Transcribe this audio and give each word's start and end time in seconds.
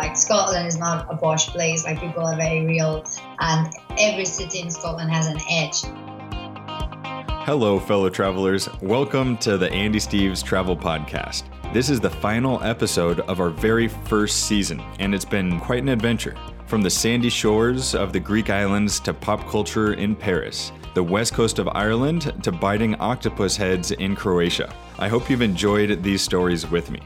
Like 0.00 0.16
Scotland 0.16 0.66
is 0.66 0.78
not 0.78 1.12
a 1.12 1.16
posh 1.18 1.48
place. 1.48 1.84
Like 1.84 2.00
people 2.00 2.24
are 2.24 2.34
very 2.34 2.64
real, 2.64 3.04
and 3.38 3.70
every 3.98 4.24
city 4.24 4.60
in 4.60 4.70
Scotland 4.70 5.10
has 5.10 5.26
an 5.26 5.38
edge. 5.50 5.82
Hello, 7.44 7.78
fellow 7.78 8.08
travelers. 8.08 8.66
Welcome 8.80 9.36
to 9.38 9.58
the 9.58 9.70
Andy 9.70 9.98
Steves 9.98 10.42
Travel 10.42 10.74
Podcast. 10.74 11.42
This 11.74 11.90
is 11.90 12.00
the 12.00 12.08
final 12.08 12.62
episode 12.62 13.20
of 13.20 13.40
our 13.40 13.50
very 13.50 13.88
first 13.88 14.46
season, 14.46 14.82
and 15.00 15.14
it's 15.14 15.26
been 15.26 15.60
quite 15.60 15.82
an 15.82 15.90
adventure. 15.90 16.34
From 16.64 16.80
the 16.80 16.88
sandy 16.88 17.28
shores 17.28 17.94
of 17.94 18.14
the 18.14 18.20
Greek 18.20 18.48
islands 18.48 19.00
to 19.00 19.12
pop 19.12 19.46
culture 19.50 19.92
in 19.92 20.16
Paris, 20.16 20.72
the 20.94 21.02
west 21.02 21.34
coast 21.34 21.58
of 21.58 21.68
Ireland 21.68 22.42
to 22.42 22.50
biting 22.50 22.94
octopus 22.94 23.54
heads 23.54 23.90
in 23.90 24.16
Croatia. 24.16 24.74
I 24.98 25.08
hope 25.08 25.28
you've 25.28 25.42
enjoyed 25.42 26.02
these 26.02 26.22
stories 26.22 26.66
with 26.66 26.90
me. 26.90 27.02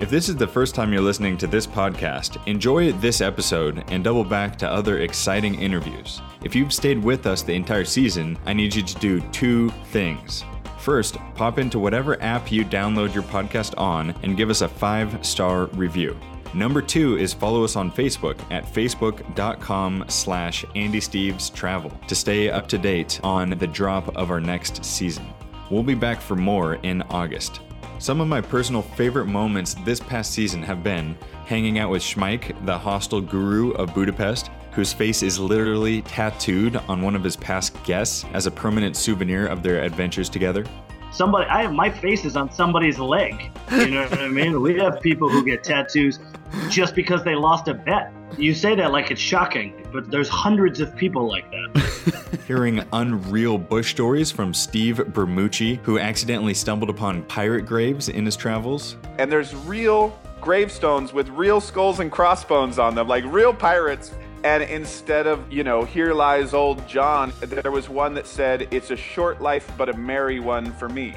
If 0.00 0.08
this 0.08 0.30
is 0.30 0.36
the 0.36 0.46
first 0.46 0.74
time 0.74 0.94
you're 0.94 1.02
listening 1.02 1.36
to 1.36 1.46
this 1.46 1.66
podcast, 1.66 2.44
enjoy 2.46 2.90
this 2.92 3.20
episode 3.20 3.84
and 3.88 4.02
double 4.02 4.24
back 4.24 4.56
to 4.56 4.68
other 4.68 5.00
exciting 5.00 5.60
interviews. 5.60 6.22
If 6.42 6.56
you've 6.56 6.72
stayed 6.72 7.04
with 7.04 7.26
us 7.26 7.42
the 7.42 7.52
entire 7.52 7.84
season, 7.84 8.38
I 8.46 8.54
need 8.54 8.74
you 8.74 8.80
to 8.80 8.94
do 8.94 9.20
two 9.30 9.68
things. 9.92 10.42
First, 10.78 11.18
pop 11.34 11.58
into 11.58 11.78
whatever 11.78 12.20
app 12.22 12.50
you 12.50 12.64
download 12.64 13.12
your 13.12 13.24
podcast 13.24 13.74
on 13.76 14.14
and 14.22 14.38
give 14.38 14.48
us 14.48 14.62
a 14.62 14.68
five 14.68 15.24
star 15.24 15.66
review. 15.66 16.18
Number 16.54 16.80
two 16.80 17.18
is 17.18 17.34
follow 17.34 17.62
us 17.62 17.76
on 17.76 17.92
Facebook 17.92 18.40
at 18.50 18.64
facebook.com 18.64 20.06
slash 20.08 20.64
Andy 20.74 21.00
Steves 21.00 21.54
Travel 21.54 21.92
to 22.08 22.14
stay 22.14 22.48
up 22.48 22.66
to 22.68 22.78
date 22.78 23.20
on 23.22 23.50
the 23.50 23.66
drop 23.66 24.16
of 24.16 24.30
our 24.30 24.40
next 24.40 24.82
season. 24.82 25.26
We'll 25.70 25.82
be 25.82 25.94
back 25.94 26.22
for 26.22 26.36
more 26.36 26.76
in 26.76 27.02
August. 27.02 27.60
Some 27.98 28.20
of 28.20 28.28
my 28.28 28.40
personal 28.40 28.82
favorite 28.82 29.26
moments 29.26 29.74
this 29.84 30.00
past 30.00 30.32
season 30.32 30.62
have 30.62 30.82
been 30.82 31.16
hanging 31.46 31.78
out 31.78 31.90
with 31.90 32.02
Schmeik, 32.02 32.54
the 32.64 32.78
hostel 32.78 33.20
guru 33.20 33.72
of 33.72 33.94
Budapest, 33.94 34.50
whose 34.72 34.92
face 34.92 35.22
is 35.22 35.38
literally 35.38 36.02
tattooed 36.02 36.76
on 36.88 37.02
one 37.02 37.14
of 37.16 37.24
his 37.24 37.36
past 37.36 37.82
guests 37.84 38.24
as 38.32 38.46
a 38.46 38.50
permanent 38.50 38.96
souvenir 38.96 39.46
of 39.46 39.62
their 39.62 39.82
adventures 39.82 40.28
together. 40.28 40.64
Somebody, 41.12 41.46
I 41.50 41.62
have 41.62 41.72
my 41.72 41.90
face 41.90 42.24
is 42.24 42.36
on 42.36 42.52
somebody's 42.52 42.98
leg. 42.98 43.50
You 43.72 43.88
know 43.88 44.04
what 44.04 44.20
I 44.20 44.28
mean? 44.40 44.60
We 44.60 44.78
have 44.78 45.00
people 45.00 45.28
who 45.28 45.44
get 45.44 45.64
tattoos 45.64 46.20
just 46.68 46.94
because 46.94 47.24
they 47.24 47.34
lost 47.34 47.66
a 47.68 47.74
bet. 47.74 48.12
You 48.38 48.54
say 48.54 48.76
that 48.76 48.92
like 48.92 49.10
it's 49.10 49.20
shocking, 49.20 49.86
but 49.92 50.10
there's 50.10 50.28
hundreds 50.28 50.80
of 50.80 50.96
people 50.96 51.28
like 51.28 51.50
that. 51.50 51.89
Hearing 52.46 52.82
unreal 52.92 53.58
bush 53.58 53.90
stories 53.90 54.30
from 54.30 54.54
Steve 54.54 54.96
Bramucci, 54.96 55.78
who 55.82 55.98
accidentally 55.98 56.54
stumbled 56.54 56.90
upon 56.90 57.22
pirate 57.24 57.62
graves 57.62 58.08
in 58.08 58.24
his 58.24 58.36
travels. 58.36 58.96
And 59.18 59.30
there's 59.30 59.54
real 59.54 60.18
gravestones 60.40 61.12
with 61.12 61.28
real 61.30 61.60
skulls 61.60 62.00
and 62.00 62.10
crossbones 62.10 62.78
on 62.78 62.94
them, 62.94 63.08
like 63.08 63.24
real 63.26 63.52
pirates. 63.52 64.12
And 64.42 64.62
instead 64.62 65.26
of, 65.26 65.52
you 65.52 65.64
know, 65.64 65.84
here 65.84 66.14
lies 66.14 66.54
old 66.54 66.86
John, 66.88 67.32
there 67.40 67.70
was 67.70 67.88
one 67.88 68.14
that 68.14 68.26
said, 68.26 68.68
it's 68.70 68.90
a 68.90 68.96
short 68.96 69.42
life, 69.42 69.70
but 69.76 69.88
a 69.88 69.92
merry 69.92 70.40
one 70.40 70.72
for 70.72 70.88
me. 70.88 71.14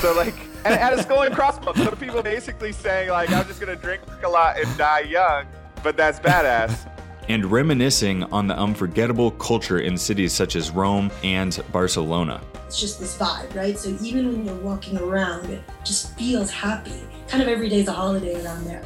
So, 0.00 0.14
like, 0.14 0.34
and 0.64 0.74
had 0.74 0.94
a 0.94 1.02
skull 1.02 1.22
and 1.22 1.34
crossbones. 1.34 1.76
So 1.76 1.90
people 1.90 2.22
basically 2.22 2.72
saying, 2.72 3.10
like, 3.10 3.30
I'm 3.30 3.46
just 3.46 3.60
to 3.60 3.76
drink 3.76 4.02
a 4.24 4.28
lot 4.28 4.58
and 4.58 4.78
die 4.78 5.00
young, 5.00 5.46
but 5.82 5.98
that's 5.98 6.18
badass. 6.18 6.88
And 7.28 7.44
reminiscing 7.44 8.24
on 8.24 8.46
the 8.46 8.56
unforgettable 8.56 9.30
culture 9.32 9.80
in 9.80 9.96
cities 9.96 10.32
such 10.32 10.56
as 10.56 10.70
Rome 10.70 11.10
and 11.22 11.62
Barcelona. 11.72 12.40
It's 12.66 12.80
just 12.80 13.00
this 13.00 13.16
vibe, 13.16 13.54
right? 13.54 13.78
So 13.78 13.96
even 14.00 14.32
when 14.32 14.46
you're 14.46 14.54
walking 14.56 14.98
around, 14.98 15.50
it 15.50 15.62
just 15.84 16.16
feels 16.16 16.50
happy. 16.50 17.02
Kind 17.28 17.42
of 17.42 17.48
every 17.48 17.68
day's 17.68 17.88
a 17.88 17.92
holiday 17.92 18.42
around 18.42 18.64
there. 18.64 18.82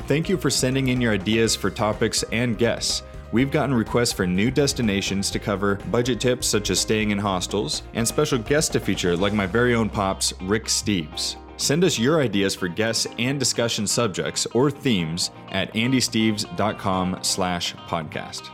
Thank 0.00 0.28
you 0.28 0.36
for 0.36 0.50
sending 0.50 0.88
in 0.88 1.00
your 1.00 1.12
ideas 1.12 1.54
for 1.54 1.70
topics 1.70 2.22
and 2.32 2.58
guests. 2.58 3.02
We've 3.32 3.50
gotten 3.50 3.74
requests 3.74 4.12
for 4.12 4.26
new 4.26 4.50
destinations 4.50 5.30
to 5.30 5.38
cover, 5.38 5.76
budget 5.90 6.20
tips 6.20 6.48
such 6.48 6.70
as 6.70 6.80
staying 6.80 7.12
in 7.12 7.18
hostels, 7.18 7.84
and 7.94 8.06
special 8.06 8.38
guests 8.38 8.70
to 8.72 8.80
feature 8.80 9.16
like 9.16 9.32
my 9.32 9.46
very 9.46 9.74
own 9.74 9.88
pops, 9.88 10.32
Rick 10.42 10.64
Steves. 10.64 11.36
Send 11.60 11.84
us 11.84 11.98
your 11.98 12.22
ideas 12.22 12.54
for 12.54 12.68
guests 12.68 13.06
and 13.18 13.38
discussion 13.38 13.86
subjects 13.86 14.46
or 14.54 14.70
themes 14.70 15.30
at 15.50 15.70
andysteves.com 15.74 17.18
slash 17.20 17.74
podcast. 17.86 18.48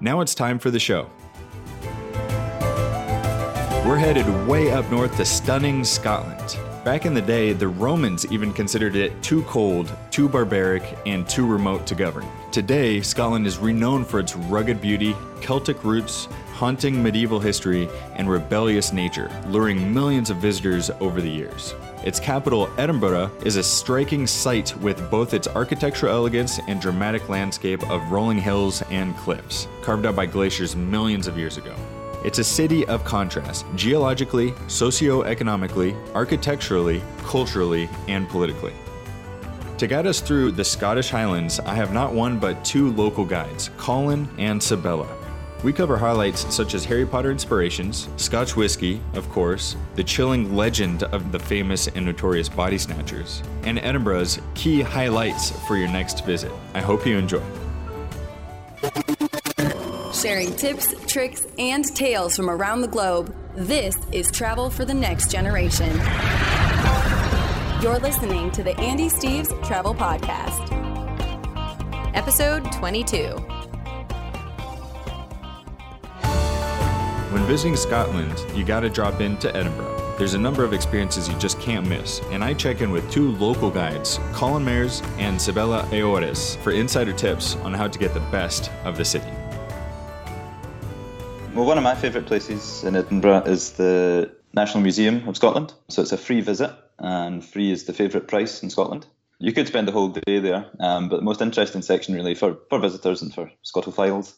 Now 0.00 0.20
it's 0.22 0.34
time 0.34 0.58
for 0.58 0.72
the 0.72 0.80
show. 0.80 1.08
We're 3.86 3.96
headed 3.96 4.26
way 4.48 4.72
up 4.72 4.90
north 4.90 5.16
to 5.18 5.24
stunning 5.24 5.84
Scotland. 5.84 6.58
Back 6.84 7.06
in 7.06 7.14
the 7.14 7.22
day, 7.22 7.52
the 7.52 7.68
Romans 7.68 8.26
even 8.32 8.52
considered 8.52 8.96
it 8.96 9.22
too 9.22 9.44
cold, 9.44 9.92
too 10.10 10.28
barbaric, 10.28 10.98
and 11.06 11.28
too 11.28 11.46
remote 11.46 11.86
to 11.86 11.94
govern. 11.94 12.26
Today, 12.50 13.02
Scotland 13.02 13.46
is 13.46 13.58
renowned 13.58 14.08
for 14.08 14.18
its 14.18 14.34
rugged 14.34 14.80
beauty, 14.80 15.14
Celtic 15.40 15.84
roots, 15.84 16.26
haunting 16.54 17.00
medieval 17.00 17.38
history, 17.38 17.88
and 18.16 18.28
rebellious 18.28 18.92
nature, 18.92 19.30
luring 19.46 19.94
millions 19.94 20.28
of 20.28 20.38
visitors 20.38 20.90
over 20.98 21.20
the 21.20 21.30
years. 21.30 21.76
Its 22.04 22.18
capital, 22.18 22.68
Edinburgh, 22.78 23.30
is 23.44 23.56
a 23.56 23.62
striking 23.62 24.26
sight 24.26 24.76
with 24.78 25.08
both 25.08 25.34
its 25.34 25.46
architectural 25.46 26.12
elegance 26.12 26.58
and 26.66 26.80
dramatic 26.80 27.28
landscape 27.28 27.88
of 27.88 28.10
rolling 28.10 28.38
hills 28.38 28.82
and 28.90 29.16
cliffs, 29.18 29.68
carved 29.82 30.04
out 30.04 30.16
by 30.16 30.26
glaciers 30.26 30.74
millions 30.74 31.28
of 31.28 31.38
years 31.38 31.58
ago. 31.58 31.76
It's 32.24 32.38
a 32.38 32.44
city 32.44 32.84
of 32.86 33.04
contrast, 33.04 33.66
geologically, 33.76 34.52
socio-economically, 34.66 35.94
architecturally, 36.14 37.02
culturally, 37.18 37.88
and 38.08 38.28
politically. 38.28 38.74
To 39.78 39.86
guide 39.86 40.06
us 40.06 40.20
through 40.20 40.52
the 40.52 40.64
Scottish 40.64 41.10
Highlands, 41.10 41.60
I 41.60 41.74
have 41.74 41.92
not 41.92 42.12
one 42.12 42.38
but 42.38 42.64
two 42.64 42.92
local 42.92 43.24
guides, 43.24 43.70
Colin 43.76 44.28
and 44.38 44.60
Sabella. 44.60 45.08
We 45.62 45.72
cover 45.72 45.96
highlights 45.96 46.52
such 46.52 46.74
as 46.74 46.84
Harry 46.84 47.06
Potter 47.06 47.30
inspirations, 47.30 48.08
Scotch 48.16 48.56
whiskey, 48.56 49.00
of 49.14 49.28
course, 49.30 49.76
the 49.94 50.02
chilling 50.02 50.56
legend 50.56 51.04
of 51.04 51.30
the 51.30 51.38
famous 51.38 51.86
and 51.86 52.04
notorious 52.04 52.48
body 52.48 52.78
snatchers, 52.78 53.42
and 53.62 53.78
Edinburgh's 53.78 54.40
key 54.54 54.80
highlights 54.80 55.52
for 55.66 55.76
your 55.76 55.88
next 55.88 56.24
visit. 56.26 56.50
I 56.74 56.80
hope 56.80 57.06
you 57.06 57.16
enjoy 57.16 57.42
sharing 60.22 60.54
tips, 60.54 60.94
tricks, 61.06 61.46
and 61.58 61.84
tales 61.96 62.36
from 62.36 62.48
around 62.48 62.80
the 62.80 62.86
globe. 62.86 63.34
This 63.56 63.96
is 64.12 64.30
Travel 64.30 64.70
for 64.70 64.84
the 64.84 64.94
Next 64.94 65.32
Generation. 65.32 65.90
You're 67.82 67.98
listening 67.98 68.52
to 68.52 68.62
the 68.62 68.74
Andy 68.78 69.08
Steves 69.08 69.50
Travel 69.66 69.94
Podcast, 69.94 70.70
Episode 72.14 72.70
22. 72.70 73.51
When 77.32 77.46
visiting 77.46 77.76
Scotland, 77.76 78.44
you 78.54 78.62
gotta 78.62 78.90
drop 78.90 79.22
into 79.22 79.48
Edinburgh. 79.56 80.16
There's 80.18 80.34
a 80.34 80.38
number 80.38 80.64
of 80.64 80.74
experiences 80.74 81.30
you 81.30 81.38
just 81.38 81.58
can't 81.58 81.88
miss, 81.88 82.20
and 82.30 82.44
I 82.44 82.52
check 82.52 82.82
in 82.82 82.90
with 82.90 83.10
two 83.10 83.32
local 83.36 83.70
guides, 83.70 84.20
Colin 84.34 84.62
Mayers 84.62 85.02
and 85.16 85.40
Sibella 85.40 85.88
Aores, 85.92 86.58
for 86.58 86.72
insider 86.72 87.14
tips 87.14 87.56
on 87.64 87.72
how 87.72 87.88
to 87.88 87.98
get 87.98 88.12
the 88.12 88.20
best 88.30 88.70
of 88.84 88.98
the 88.98 89.04
city. 89.06 89.30
Well, 91.54 91.64
one 91.64 91.78
of 91.78 91.84
my 91.84 91.94
favourite 91.94 92.26
places 92.26 92.84
in 92.84 92.96
Edinburgh 92.96 93.44
is 93.46 93.70
the 93.72 94.30
National 94.52 94.82
Museum 94.82 95.26
of 95.26 95.34
Scotland. 95.34 95.72
So 95.88 96.02
it's 96.02 96.12
a 96.12 96.18
free 96.18 96.42
visit, 96.42 96.70
and 96.98 97.42
free 97.42 97.72
is 97.72 97.84
the 97.84 97.94
favourite 97.94 98.28
price 98.28 98.62
in 98.62 98.68
Scotland. 98.68 99.06
You 99.38 99.54
could 99.54 99.68
spend 99.68 99.88
the 99.88 99.92
whole 99.92 100.10
day 100.10 100.38
there, 100.38 100.66
um, 100.80 101.08
but 101.08 101.16
the 101.16 101.24
most 101.24 101.40
interesting 101.40 101.80
section, 101.80 102.14
really, 102.14 102.34
for, 102.34 102.58
for 102.68 102.78
visitors 102.78 103.22
and 103.22 103.32
for 103.32 103.50
Scotophiles, 103.64 104.34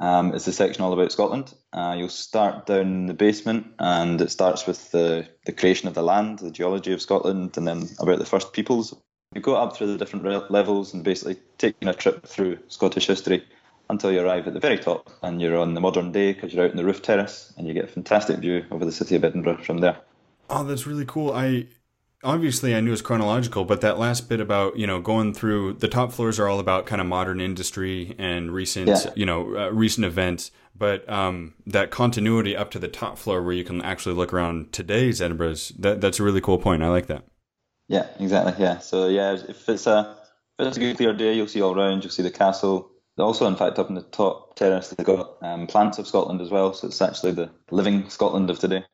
um, 0.00 0.34
is 0.34 0.44
the 0.44 0.52
section 0.52 0.82
all 0.82 0.92
about 0.92 1.12
Scotland. 1.12 1.52
Uh, 1.72 1.94
you'll 1.96 2.08
start 2.08 2.66
down 2.66 2.80
in 2.80 3.06
the 3.06 3.14
basement, 3.14 3.66
and 3.78 4.20
it 4.20 4.30
starts 4.30 4.66
with 4.66 4.90
the, 4.90 5.28
the 5.44 5.52
creation 5.52 5.88
of 5.88 5.94
the 5.94 6.02
land, 6.02 6.38
the 6.38 6.50
geology 6.50 6.92
of 6.92 7.02
Scotland, 7.02 7.56
and 7.56 7.66
then 7.66 7.88
about 7.98 8.18
the 8.18 8.26
first 8.26 8.52
peoples. 8.52 8.94
You 9.34 9.40
go 9.40 9.56
up 9.56 9.76
through 9.76 9.88
the 9.88 9.98
different 9.98 10.24
re- 10.24 10.40
levels 10.48 10.94
and 10.94 11.04
basically 11.04 11.36
taking 11.58 11.88
a 11.88 11.94
trip 11.94 12.26
through 12.26 12.58
Scottish 12.68 13.06
history 13.06 13.44
until 13.90 14.12
you 14.12 14.20
arrive 14.20 14.46
at 14.46 14.54
the 14.54 14.60
very 14.60 14.78
top 14.78 15.10
and 15.22 15.40
you're 15.40 15.58
on 15.58 15.74
the 15.74 15.80
modern 15.80 16.12
day 16.12 16.32
because 16.32 16.52
you're 16.52 16.64
out 16.64 16.70
in 16.70 16.76
the 16.76 16.84
roof 16.84 17.02
terrace 17.02 17.52
and 17.56 17.66
you 17.66 17.74
get 17.74 17.84
a 17.84 17.88
fantastic 17.88 18.38
view 18.38 18.64
over 18.70 18.84
the 18.84 18.92
city 18.92 19.16
of 19.16 19.24
Edinburgh 19.24 19.62
from 19.62 19.78
there. 19.78 19.98
Oh, 20.50 20.64
that's 20.64 20.86
really 20.86 21.06
cool. 21.06 21.32
I 21.32 21.66
obviously 22.24 22.74
I 22.74 22.80
knew 22.80 22.88
it 22.88 22.92
was 22.92 23.02
chronological, 23.02 23.64
but 23.64 23.80
that 23.80 23.98
last 23.98 24.28
bit 24.28 24.40
about 24.40 24.78
you 24.78 24.86
know 24.86 25.00
going 25.00 25.34
through 25.34 25.74
the 25.74 25.88
top 25.88 26.12
floors 26.12 26.38
are 26.38 26.48
all 26.48 26.60
about 26.60 26.86
kind 26.86 27.00
of 27.00 27.06
modern 27.06 27.40
industry 27.40 28.14
and 28.18 28.52
recent 28.52 28.88
yeah. 28.88 29.12
you 29.14 29.26
know 29.26 29.56
uh, 29.56 29.70
recent 29.70 30.04
events. 30.04 30.50
But 30.76 31.08
um, 31.08 31.54
that 31.66 31.90
continuity 31.90 32.56
up 32.56 32.70
to 32.70 32.78
the 32.78 32.86
top 32.86 33.18
floor 33.18 33.42
where 33.42 33.54
you 33.54 33.64
can 33.64 33.82
actually 33.82 34.14
look 34.14 34.32
around 34.32 34.72
today's 34.72 35.20
Edinburgh's 35.20 35.70
that 35.78 36.00
that's 36.00 36.20
a 36.20 36.22
really 36.22 36.40
cool 36.40 36.58
point. 36.58 36.82
I 36.82 36.88
like 36.88 37.06
that. 37.06 37.24
Yeah, 37.88 38.06
exactly. 38.20 38.54
Yeah. 38.62 38.78
So 38.78 39.08
yeah, 39.08 39.32
if 39.34 39.68
it's 39.68 39.86
a 39.86 40.16
if 40.58 40.66
it's 40.66 40.76
a 40.76 40.80
good 40.80 40.96
clear 40.96 41.12
day, 41.12 41.34
you'll 41.34 41.48
see 41.48 41.62
all 41.62 41.78
around. 41.78 42.04
You'll 42.04 42.12
see 42.12 42.22
the 42.22 42.30
castle 42.30 42.90
also, 43.18 43.46
in 43.46 43.56
fact, 43.56 43.78
up 43.78 43.88
in 43.88 43.94
the 43.94 44.02
top 44.02 44.56
terrace, 44.56 44.90
they've 44.90 45.06
got 45.06 45.36
um, 45.42 45.66
plants 45.66 45.98
of 45.98 46.06
Scotland 46.06 46.40
as 46.40 46.50
well. 46.50 46.72
So 46.72 46.86
it's 46.86 47.02
actually 47.02 47.32
the 47.32 47.50
living 47.70 48.08
Scotland 48.08 48.50
of 48.50 48.58
today. 48.58 48.84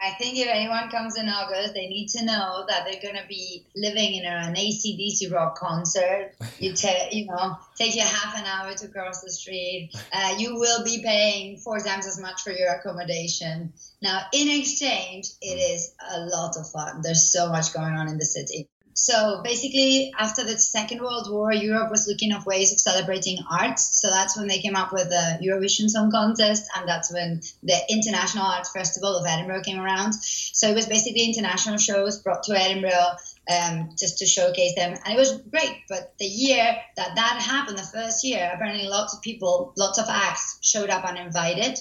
I 0.00 0.12
think 0.12 0.38
if 0.38 0.48
anyone 0.48 0.88
comes 0.90 1.16
in 1.16 1.28
August, 1.28 1.74
they 1.74 1.86
need 1.86 2.08
to 2.08 2.24
know 2.24 2.64
that 2.68 2.84
they're 2.84 3.00
going 3.00 3.20
to 3.20 3.28
be 3.28 3.66
living 3.74 4.14
in 4.14 4.24
an 4.24 4.54
ACDC 4.54 5.32
rock 5.32 5.58
concert. 5.58 6.34
You, 6.58 6.72
ta- 6.72 7.08
you 7.12 7.26
know, 7.26 7.58
take 7.76 7.94
you 7.94 8.00
half 8.00 8.34
an 8.38 8.46
hour 8.46 8.74
to 8.74 8.88
cross 8.88 9.20
the 9.20 9.30
street. 9.30 9.90
Uh, 10.10 10.36
you 10.38 10.54
will 10.54 10.82
be 10.84 11.02
paying 11.02 11.58
four 11.58 11.78
times 11.80 12.06
as 12.06 12.18
much 12.18 12.40
for 12.40 12.50
your 12.50 12.70
accommodation. 12.70 13.74
Now, 14.00 14.22
in 14.32 14.48
exchange, 14.48 15.28
it 15.42 15.46
is 15.46 15.94
a 16.14 16.20
lot 16.20 16.56
of 16.56 16.70
fun. 16.70 17.02
There's 17.02 17.30
so 17.30 17.50
much 17.50 17.74
going 17.74 17.92
on 17.94 18.08
in 18.08 18.16
the 18.16 18.24
city. 18.24 18.70
So 18.98 19.42
basically, 19.44 20.10
after 20.18 20.42
the 20.42 20.58
Second 20.58 21.02
World 21.02 21.30
War, 21.30 21.52
Europe 21.52 21.90
was 21.90 22.08
looking 22.08 22.32
of 22.32 22.46
ways 22.46 22.72
of 22.72 22.80
celebrating 22.80 23.36
arts. 23.48 24.00
So 24.00 24.08
that's 24.08 24.38
when 24.38 24.48
they 24.48 24.58
came 24.60 24.74
up 24.74 24.90
with 24.90 25.10
the 25.10 25.38
Eurovision 25.42 25.90
Song 25.90 26.10
Contest, 26.10 26.64
and 26.74 26.88
that's 26.88 27.12
when 27.12 27.42
the 27.62 27.78
International 27.90 28.46
Arts 28.46 28.72
Festival 28.72 29.14
of 29.18 29.26
Edinburgh 29.26 29.64
came 29.64 29.78
around. 29.78 30.14
So 30.14 30.70
it 30.70 30.74
was 30.74 30.86
basically 30.86 31.24
international 31.24 31.76
shows 31.76 32.22
brought 32.22 32.44
to 32.44 32.58
Edinburgh 32.58 33.16
um, 33.50 33.90
just 33.98 34.18
to 34.20 34.26
showcase 34.26 34.74
them, 34.76 34.96
and 35.04 35.14
it 35.14 35.18
was 35.18 35.42
great. 35.42 35.82
But 35.90 36.14
the 36.18 36.24
year 36.24 36.76
that 36.96 37.16
that 37.16 37.42
happened, 37.42 37.78
the 37.78 37.82
first 37.82 38.24
year, 38.24 38.50
apparently 38.54 38.88
lots 38.88 39.14
of 39.14 39.20
people, 39.20 39.74
lots 39.76 39.98
of 39.98 40.06
acts 40.08 40.56
showed 40.62 40.88
up 40.88 41.04
uninvited. 41.04 41.78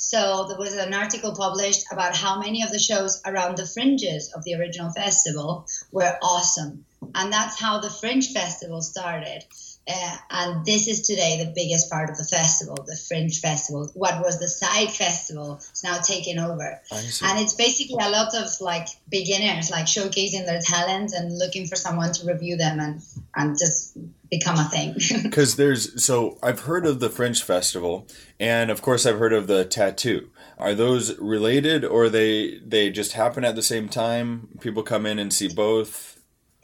So 0.00 0.44
there 0.46 0.56
was 0.56 0.74
an 0.74 0.94
article 0.94 1.34
published 1.34 1.86
about 1.90 2.14
how 2.14 2.38
many 2.38 2.62
of 2.62 2.70
the 2.70 2.78
shows 2.78 3.20
around 3.26 3.56
the 3.56 3.66
fringes 3.66 4.32
of 4.32 4.44
the 4.44 4.54
original 4.54 4.92
festival 4.92 5.66
were 5.90 6.16
awesome. 6.22 6.84
And 7.16 7.32
that's 7.32 7.58
how 7.58 7.80
the 7.80 7.90
Fringe 7.90 8.32
Festival 8.32 8.80
started. 8.80 9.44
Uh, 9.88 10.16
and 10.30 10.66
this 10.66 10.86
is 10.86 11.06
today 11.06 11.42
the 11.42 11.52
biggest 11.54 11.90
part 11.90 12.10
of 12.10 12.18
the 12.18 12.24
festival, 12.24 12.76
the 12.86 12.96
Fringe 12.96 13.40
Festival. 13.40 13.90
What 13.94 14.20
was 14.22 14.38
the 14.38 14.48
side 14.48 14.90
festival 14.90 15.56
is 15.56 15.82
now 15.82 15.98
taken 15.98 16.38
over. 16.38 16.80
And 16.92 17.38
it's 17.38 17.54
basically 17.54 17.96
a 18.00 18.10
lot 18.10 18.34
of 18.34 18.48
like 18.60 18.88
beginners, 19.08 19.70
like 19.70 19.86
showcasing 19.86 20.46
their 20.46 20.60
talent 20.60 21.12
and 21.12 21.36
looking 21.38 21.66
for 21.66 21.76
someone 21.76 22.12
to 22.12 22.26
review 22.26 22.56
them 22.56 22.80
and, 22.80 23.02
and 23.34 23.58
just 23.58 23.96
become 24.30 24.56
a 24.56 24.64
thing. 24.64 24.94
Because 25.22 25.56
there's 25.56 26.04
so 26.04 26.38
I've 26.42 26.60
heard 26.60 26.86
of 26.86 27.00
the 27.00 27.10
Fringe 27.10 27.42
Festival, 27.42 28.06
and 28.38 28.70
of 28.70 28.82
course 28.82 29.06
I've 29.06 29.18
heard 29.18 29.32
of 29.32 29.46
the 29.46 29.64
tattoo. 29.64 30.30
Are 30.58 30.74
those 30.74 31.18
related, 31.18 31.84
or 31.84 32.08
they 32.08 32.58
they 32.64 32.90
just 32.90 33.12
happen 33.12 33.44
at 33.44 33.54
the 33.54 33.62
same 33.62 33.88
time? 33.88 34.48
People 34.60 34.82
come 34.82 35.06
in 35.06 35.18
and 35.18 35.32
see 35.32 35.48
both. 35.48 36.17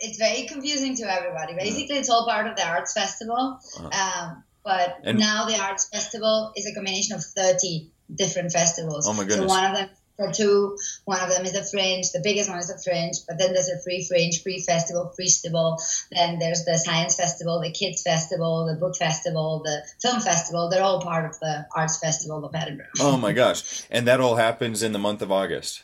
It's 0.05 0.19
very 0.19 0.47
confusing 0.47 0.97
to 0.97 1.05
everybody. 1.13 1.55
Basically, 1.55 1.97
it's 1.97 2.11
all 2.11 2.27
part 2.27 2.47
of 2.47 2.57
the 2.57 2.67
arts 2.67 2.93
festival. 2.93 3.59
Um, 3.81 4.45
but 4.65 4.99
And- 5.03 5.19
now 5.19 5.47
the 5.47 5.57
arts 5.59 5.89
festival 5.89 6.53
is 6.57 6.67
a 6.67 6.75
combination 6.75 7.17
of 7.17 7.25
30 7.25 7.91
different 8.15 8.53
festivals. 8.53 9.09
Oh 9.09 9.13
my 9.13 9.27
So 9.29 9.47
one 9.47 9.65
of 9.65 9.77
them 9.77 9.91
for 10.17 10.33
two, 10.33 10.79
one 11.07 11.21
of 11.21 11.29
them 11.29 11.45
is 11.45 11.53
the 11.53 11.65
fringe, 11.65 12.13
the 12.13 12.21
biggest 12.21 12.49
one 12.49 12.59
is 12.59 12.69
the 12.69 12.79
fringe, 12.79 13.17
but 13.27 13.37
then 13.37 13.53
there's 13.53 13.69
a 13.69 13.81
free 13.83 14.05
fringe, 14.05 14.43
free 14.43 14.61
festival, 14.61 15.13
free 15.17 15.27
festival. 15.27 15.83
Then 16.13 16.39
there's 16.39 16.65
the 16.65 16.79
science 16.79 17.17
festival, 17.17 17.61
the 17.61 17.73
kids 17.73 18.03
festival, 18.03 18.67
the 18.67 18.75
book 18.75 18.97
festival, 18.97 19.63
the 19.65 19.83
film 20.01 20.21
festival. 20.21 20.71
They're 20.71 20.83
all 20.83 21.01
part 21.01 21.25
of 21.25 21.39
the 21.41 21.67
arts 21.75 21.99
festival 21.99 22.45
of 22.45 22.55
Edinburgh. 22.55 22.87
Oh 23.01 23.17
my 23.17 23.33
gosh! 23.43 23.83
And 23.91 24.07
that 24.07 24.21
all 24.21 24.37
happens 24.37 24.83
in 24.83 24.93
the 24.93 25.01
month 25.01 25.21
of 25.21 25.33
August. 25.33 25.83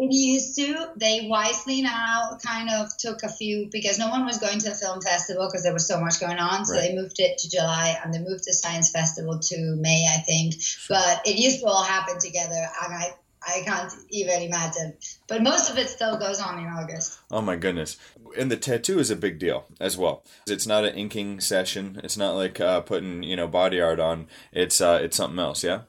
It 0.00 0.12
used 0.12 0.54
to. 0.56 0.90
They 0.96 1.26
wisely 1.28 1.82
now 1.82 2.38
kind 2.44 2.70
of 2.70 2.96
took 2.96 3.24
a 3.24 3.28
few 3.28 3.68
because 3.72 3.98
no 3.98 4.08
one 4.08 4.24
was 4.24 4.38
going 4.38 4.60
to 4.60 4.68
the 4.68 4.74
film 4.74 5.00
festival 5.02 5.48
because 5.48 5.64
there 5.64 5.72
was 5.72 5.88
so 5.88 6.00
much 6.00 6.20
going 6.20 6.38
on. 6.38 6.64
So 6.64 6.74
Right. 6.74 6.88
they 6.90 6.94
moved 6.94 7.18
it 7.18 7.38
to 7.38 7.50
July 7.50 7.98
and 8.02 8.14
they 8.14 8.20
moved 8.20 8.44
the 8.46 8.52
science 8.54 8.90
festival 8.90 9.40
to 9.40 9.56
May, 9.76 10.06
I 10.16 10.20
think. 10.20 10.54
But 10.88 11.26
it 11.26 11.36
used 11.36 11.60
to 11.60 11.66
all 11.66 11.82
happen 11.82 12.20
together, 12.20 12.68
and 12.84 12.94
I 12.94 13.14
I 13.46 13.62
can't 13.64 13.92
even 14.10 14.42
imagine. 14.42 14.96
But 15.26 15.42
most 15.42 15.70
of 15.70 15.78
it 15.78 15.88
still 15.88 16.18
goes 16.18 16.40
on 16.40 16.58
in 16.58 16.66
August. 16.66 17.18
Oh 17.30 17.40
my 17.40 17.56
goodness! 17.56 17.96
And 18.36 18.50
the 18.50 18.56
tattoo 18.56 18.98
is 18.98 19.10
a 19.10 19.16
big 19.16 19.38
deal 19.38 19.64
as 19.80 19.96
well. 19.96 20.24
It's 20.46 20.66
not 20.66 20.84
an 20.84 20.94
inking 20.94 21.40
session. 21.40 22.00
It's 22.04 22.16
not 22.16 22.34
like 22.34 22.60
uh, 22.60 22.82
putting 22.82 23.22
you 23.22 23.36
know 23.36 23.48
body 23.48 23.80
art 23.80 24.00
on. 24.00 24.28
It's 24.52 24.80
uh, 24.80 25.00
it's 25.02 25.16
something 25.16 25.38
else. 25.38 25.64
Yeah. 25.64 25.82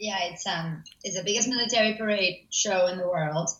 Yeah, 0.00 0.16
it's 0.32 0.46
um 0.46 0.82
it's 1.04 1.16
the 1.16 1.22
biggest 1.22 1.46
military 1.48 1.94
parade 1.94 2.46
show 2.50 2.86
in 2.86 2.96
the 2.98 3.06
world. 3.06 3.50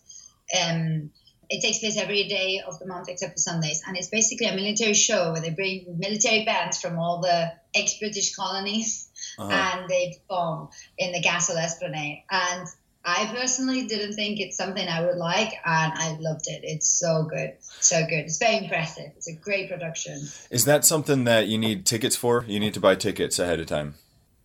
Um, 0.59 1.11
it 1.49 1.61
takes 1.61 1.79
place 1.79 1.97
every 1.97 2.27
day 2.27 2.61
of 2.65 2.79
the 2.79 2.87
month 2.87 3.09
except 3.09 3.33
for 3.33 3.37
Sundays, 3.37 3.83
and 3.85 3.95
it's 3.95 4.07
basically 4.07 4.47
a 4.47 4.55
military 4.55 4.93
show 4.95 5.31
where 5.31 5.41
they 5.41 5.51
bring 5.51 5.85
military 5.99 6.43
bands 6.45 6.81
from 6.81 6.97
all 6.97 7.21
the 7.21 7.51
ex-British 7.75 8.35
colonies, 8.35 9.07
Uh-huh. 9.37 9.51
and 9.51 9.89
they 9.89 10.17
perform 10.17 10.69
in 10.97 11.11
the 11.11 11.21
Castle 11.21 11.57
Esplanade. 11.57 12.23
And 12.31 12.67
I 13.03 13.31
personally 13.35 13.85
didn't 13.87 14.13
think 14.13 14.39
it's 14.39 14.57
something 14.57 14.87
I 14.87 15.05
would 15.05 15.17
like, 15.17 15.53
and 15.65 15.93
I 15.95 16.17
loved 16.19 16.45
it. 16.47 16.61
It's 16.63 16.87
so 16.87 17.23
good, 17.23 17.51
so 17.79 17.99
good. 18.01 18.25
It's 18.25 18.37
very 18.37 18.57
impressive. 18.57 19.11
It's 19.17 19.27
a 19.27 19.33
great 19.35 19.69
production. 19.69 20.17
Is 20.49 20.65
that 20.65 20.85
something 20.85 21.25
that 21.25 21.47
you 21.47 21.57
need 21.57 21.85
tickets 21.85 22.15
for? 22.15 22.45
You 22.47 22.59
need 22.59 22.73
to 22.75 22.79
buy 22.79 22.95
tickets 22.95 23.39
ahead 23.39 23.59
of 23.59 23.67
time. 23.67 23.95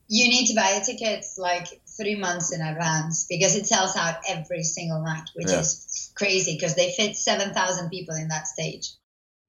You 0.08 0.28
need 0.28 0.46
to 0.46 0.54
buy 0.54 0.78
the 0.78 0.84
tickets 0.84 1.36
like 1.36 1.66
three 1.96 2.14
months 2.14 2.52
in 2.52 2.60
advance 2.60 3.26
because 3.28 3.56
it 3.56 3.66
sells 3.66 3.96
out 3.96 4.16
every 4.28 4.62
single 4.62 5.02
night, 5.02 5.28
which 5.34 5.48
Yeah. 5.48 5.60
is 5.60 6.10
crazy 6.14 6.54
because 6.54 6.74
they 6.74 6.92
fit 6.92 7.16
7,000 7.16 7.88
people 7.90 8.14
in 8.14 8.28
that 8.28 8.46
stage. 8.46 8.90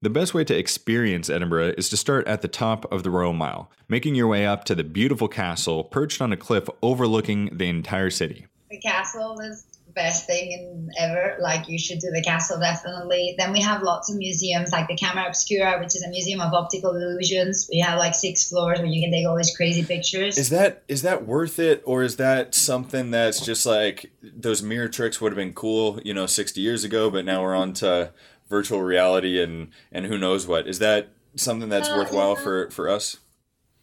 The 0.00 0.10
best 0.10 0.32
way 0.32 0.44
to 0.44 0.56
experience 0.56 1.28
Edinburgh 1.28 1.74
is 1.76 1.88
to 1.88 1.96
start 1.96 2.28
at 2.28 2.40
the 2.40 2.46
top 2.48 2.90
of 2.92 3.02
the 3.02 3.10
Royal 3.10 3.32
Mile, 3.32 3.68
making 3.88 4.14
your 4.14 4.28
way 4.28 4.46
up 4.46 4.62
to 4.66 4.76
the 4.76 4.84
beautiful 4.84 5.26
castle 5.26 5.82
perched 5.82 6.20
on 6.22 6.32
a 6.32 6.36
cliff 6.36 6.68
overlooking 6.82 7.50
the 7.56 7.68
entire 7.68 8.10
city. 8.10 8.46
The 8.70 8.78
castle 8.78 9.40
is 9.40 9.64
the 9.64 9.67
best 10.02 10.26
thing 10.26 10.52
in 10.52 10.88
ever. 10.98 11.36
Like, 11.40 11.68
you 11.68 11.78
should 11.78 11.98
do 11.98 12.10
the 12.10 12.22
castle 12.22 12.58
definitely. 12.58 13.34
Then 13.38 13.52
we 13.52 13.60
have 13.60 13.82
lots 13.82 14.10
of 14.10 14.16
museums 14.16 14.70
like 14.72 14.86
the 14.88 14.96
Camera 14.96 15.26
Obscura, 15.26 15.78
which 15.80 15.94
is 15.96 16.02
a 16.02 16.08
museum 16.08 16.40
of 16.40 16.52
optical 16.54 16.90
illusions. 16.94 17.68
We 17.70 17.80
have 17.80 17.98
like 17.98 18.14
six 18.14 18.48
floors 18.48 18.78
where 18.78 18.88
you 18.94 19.02
can 19.02 19.10
take 19.12 19.26
all 19.26 19.36
these 19.36 19.54
crazy 19.56 19.84
pictures. 19.84 20.38
Is 20.38 20.50
that 20.50 20.82
is 20.88 21.02
that 21.02 21.26
worth 21.26 21.58
it, 21.58 21.82
or 21.84 22.02
is 22.02 22.16
that 22.16 22.54
something 22.54 23.10
that's 23.10 23.44
just 23.44 23.66
like 23.66 24.10
those 24.22 24.62
mirror 24.62 24.88
tricks 24.88 25.20
would 25.20 25.32
have 25.32 25.36
been 25.44 25.52
cool, 25.52 26.00
you 26.04 26.14
know, 26.14 26.26
sixty 26.26 26.60
years 26.60 26.84
ago, 26.84 27.10
but 27.10 27.24
now 27.24 27.42
we're 27.42 27.56
on 27.56 27.72
to 27.74 28.12
virtual 28.48 28.80
reality 28.82 29.42
and 29.42 29.70
and 29.92 30.06
who 30.06 30.16
knows 30.16 30.46
what? 30.46 30.66
Is 30.66 30.78
that 30.78 31.08
something 31.36 31.68
that's 31.68 31.88
Uh, 31.88 31.96
worthwhile 31.98 32.34
yeah. 32.36 32.42
for 32.44 32.70
for 32.70 32.88
us? 32.88 33.18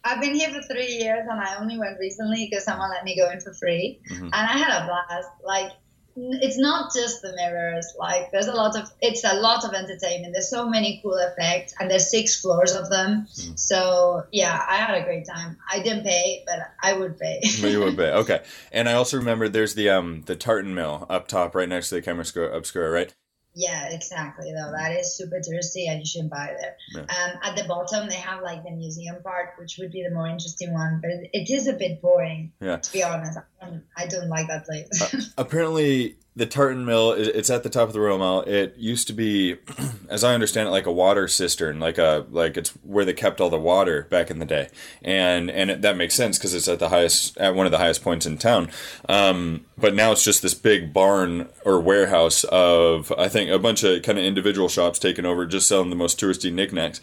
I've 0.07 0.21
been 0.21 0.35
here 0.35 0.49
for 0.51 0.61
three 0.71 0.97
years 1.01 1.25
and 1.29 1.39
I 1.41 1.55
only 1.59 1.79
went 1.79 1.97
recently 1.99 2.47
because 2.47 2.63
someone 2.63 2.91
let 2.91 3.03
me 3.03 3.15
go 3.17 3.27
in 3.31 3.39
for 3.41 3.53
free. 3.55 3.99
Mhm. 4.11 4.25
And 4.25 4.33
I 4.33 4.55
had 4.63 4.83
a 4.83 4.85
blast. 4.85 5.29
Like, 5.43 5.71
it's 6.15 6.57
not 6.57 6.93
just 6.93 7.21
the 7.21 7.33
mirrors. 7.35 7.93
Like, 7.97 8.31
there's 8.31 8.47
a 8.47 8.53
lot 8.53 8.77
of, 8.77 8.91
it's 9.01 9.23
a 9.23 9.35
lot 9.35 9.65
of 9.65 9.73
entertainment. 9.73 10.33
There's 10.33 10.49
so 10.49 10.67
many 10.67 10.99
cool 11.03 11.17
effects 11.17 11.73
and 11.79 11.91
there's 11.91 12.09
six 12.09 12.39
floors 12.39 12.73
of 12.73 12.89
them. 12.89 13.27
So, 13.55 14.23
yeah, 14.31 14.63
I 14.67 14.77
had 14.77 14.95
a 14.95 15.03
great 15.03 15.27
time. 15.27 15.57
I 15.69 15.81
didn't 15.81 16.03
pay, 16.03 16.43
but 16.45 16.59
I 16.81 16.93
would 16.93 17.19
pay. 17.19 17.41
You 17.75 17.79
would 17.81 17.97
be 17.97 18.03
okay. 18.03 18.43
And 18.71 18.87
I 18.87 18.93
also 18.93 19.17
remember 19.17 19.49
there's 19.49 19.73
the 19.73 19.89
um 19.89 20.21
the 20.27 20.35
tartan 20.35 20.75
mill 20.75 21.05
up 21.09 21.27
top, 21.27 21.55
right 21.55 21.67
next 21.67 21.89
to 21.89 21.95
the 21.95 22.01
camera 22.01 22.25
obscura 22.53 22.89
right? 22.89 23.13
Yeah, 23.55 23.87
exactly. 23.89 24.51
Though 24.51 24.71
that 24.71 24.91
is 24.99 25.15
super 25.15 25.37
touristy, 25.37 25.89
and 25.89 25.99
you 25.99 26.05
shouldn't 26.05 26.29
buy 26.29 26.53
there. 26.59 26.75
Yeah. 26.93 27.01
Um, 27.01 27.39
at 27.41 27.55
the 27.55 27.63
bottom, 27.63 28.09
they 28.09 28.15
have 28.15 28.43
like 28.43 28.63
the 28.63 28.71
museum 28.71 29.15
part, 29.23 29.53
which 29.57 29.77
would 29.79 29.91
be 29.91 30.03
the 30.03 30.13
more 30.13 30.27
interesting 30.27 30.73
one, 30.73 30.99
but 31.01 31.09
it, 31.31 31.49
is 31.49 31.67
a 31.67 31.73
bit 31.73 32.01
boring. 32.01 32.51
Yeah. 32.59 32.77
To 32.77 32.91
be 32.91 33.01
honest, 33.01 33.37
I 33.61 33.65
don't, 33.65 33.83
I 33.95 34.07
don't 34.07 34.27
like 34.27 34.47
that 34.47 34.65
place. 34.65 35.33
Apparently, 35.37 36.17
the 36.37 36.45
tartan 36.45 36.85
mill 36.85 37.11
it's 37.13 37.49
at 37.49 37.63
the 37.63 37.69
top 37.69 37.87
of 37.87 37.93
the 37.93 37.99
Royal 37.99 38.17
Mile. 38.17 38.41
It 38.41 38.75
used 38.77 39.07
to 39.07 39.13
be, 39.13 39.57
as 40.09 40.23
I 40.23 40.33
understand 40.33 40.67
it, 40.67 40.71
like 40.71 40.85
a 40.85 40.91
water 40.91 41.27
cistern, 41.27 41.79
like 41.79 41.97
a 41.97 42.25
like 42.29 42.57
it's 42.57 42.71
where 42.83 43.05
they 43.05 43.13
kept 43.13 43.39
all 43.39 43.49
the 43.49 43.57
water 43.57 44.03
back 44.09 44.29
in 44.29 44.39
the 44.39 44.45
day, 44.45 44.69
and 45.01 45.49
and 45.49 45.71
it, 45.71 45.81
that 45.81 45.95
makes 45.95 46.13
sense 46.13 46.37
because 46.37 46.53
it's 46.53 46.67
at 46.67 46.79
the 46.79 46.89
highest 46.89 47.37
at 47.37 47.55
one 47.55 47.65
of 47.65 47.71
the 47.71 47.77
highest 47.77 48.03
points 48.03 48.25
in 48.25 48.37
town. 48.37 48.69
Um, 49.07 49.65
but 49.77 49.95
now 49.95 50.11
it's 50.11 50.23
just 50.23 50.41
this 50.41 50.53
big 50.53 50.93
barn 50.93 51.47
or 51.63 51.79
warehouse 51.79 52.43
of 52.45 53.11
I 53.17 53.29
think 53.29 53.49
a 53.49 53.59
bunch 53.59 53.83
of 53.83 54.03
kind 54.03 54.17
of 54.17 54.25
individual 54.25 54.67
shops 54.67 54.99
taken 54.99 55.25
over, 55.25 55.45
just 55.45 55.67
selling 55.67 55.89
the 55.89 55.95
most 55.95 56.19
touristy 56.19 56.51
knickknacks. 56.51 56.99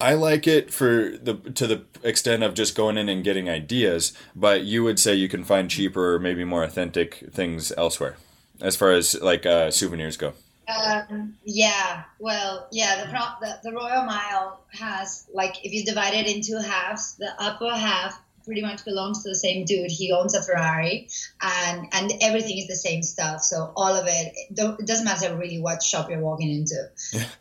I 0.00 0.14
like 0.14 0.46
it 0.46 0.72
for 0.72 1.18
the 1.22 1.34
to 1.34 1.66
the 1.66 1.84
extent 2.02 2.42
of 2.42 2.54
just 2.54 2.74
going 2.74 2.96
in 2.96 3.10
and 3.10 3.22
getting 3.22 3.50
ideas, 3.50 4.14
but 4.34 4.62
you 4.62 4.82
would 4.82 4.98
say 4.98 5.14
you 5.14 5.28
can 5.28 5.44
find 5.44 5.70
cheaper 5.70 6.18
maybe 6.18 6.44
more 6.44 6.64
authentic 6.64 7.30
things 7.30 7.70
elsewhere, 7.76 8.16
as 8.60 8.76
far 8.76 8.92
as 8.92 9.20
like 9.20 9.46
uh, 9.46 9.70
souvenirs 9.70 10.16
go. 10.16 10.32
Um, 10.68 11.36
yeah, 11.44 12.04
well, 12.18 12.68
yeah, 12.70 13.04
the, 13.04 13.10
the 13.46 13.70
the 13.70 13.72
Royal 13.74 14.04
Mile 14.04 14.60
has 14.72 15.26
like 15.34 15.64
if 15.64 15.72
you 15.72 15.84
divide 15.84 16.14
it 16.14 16.26
in 16.26 16.42
two 16.42 16.58
halves, 16.58 17.16
the 17.16 17.30
upper 17.38 17.70
half 17.70 18.20
pretty 18.44 18.62
much 18.62 18.84
belongs 18.84 19.22
to 19.22 19.28
the 19.28 19.34
same 19.34 19.64
dude. 19.64 19.90
He 19.90 20.12
owns 20.12 20.34
a 20.34 20.42
Ferrari, 20.42 21.08
and 21.42 21.86
and 21.92 22.12
everything 22.20 22.58
is 22.58 22.66
the 22.66 22.76
same 22.76 23.02
stuff. 23.02 23.42
So 23.42 23.72
all 23.76 23.94
of 23.94 24.06
it, 24.06 24.32
it, 24.34 24.54
don't, 24.54 24.80
it 24.80 24.86
doesn't 24.86 25.04
matter 25.04 25.36
really 25.36 25.60
what 25.60 25.82
shop 25.82 26.10
you're 26.10 26.20
walking 26.20 26.50
into. 26.50 26.76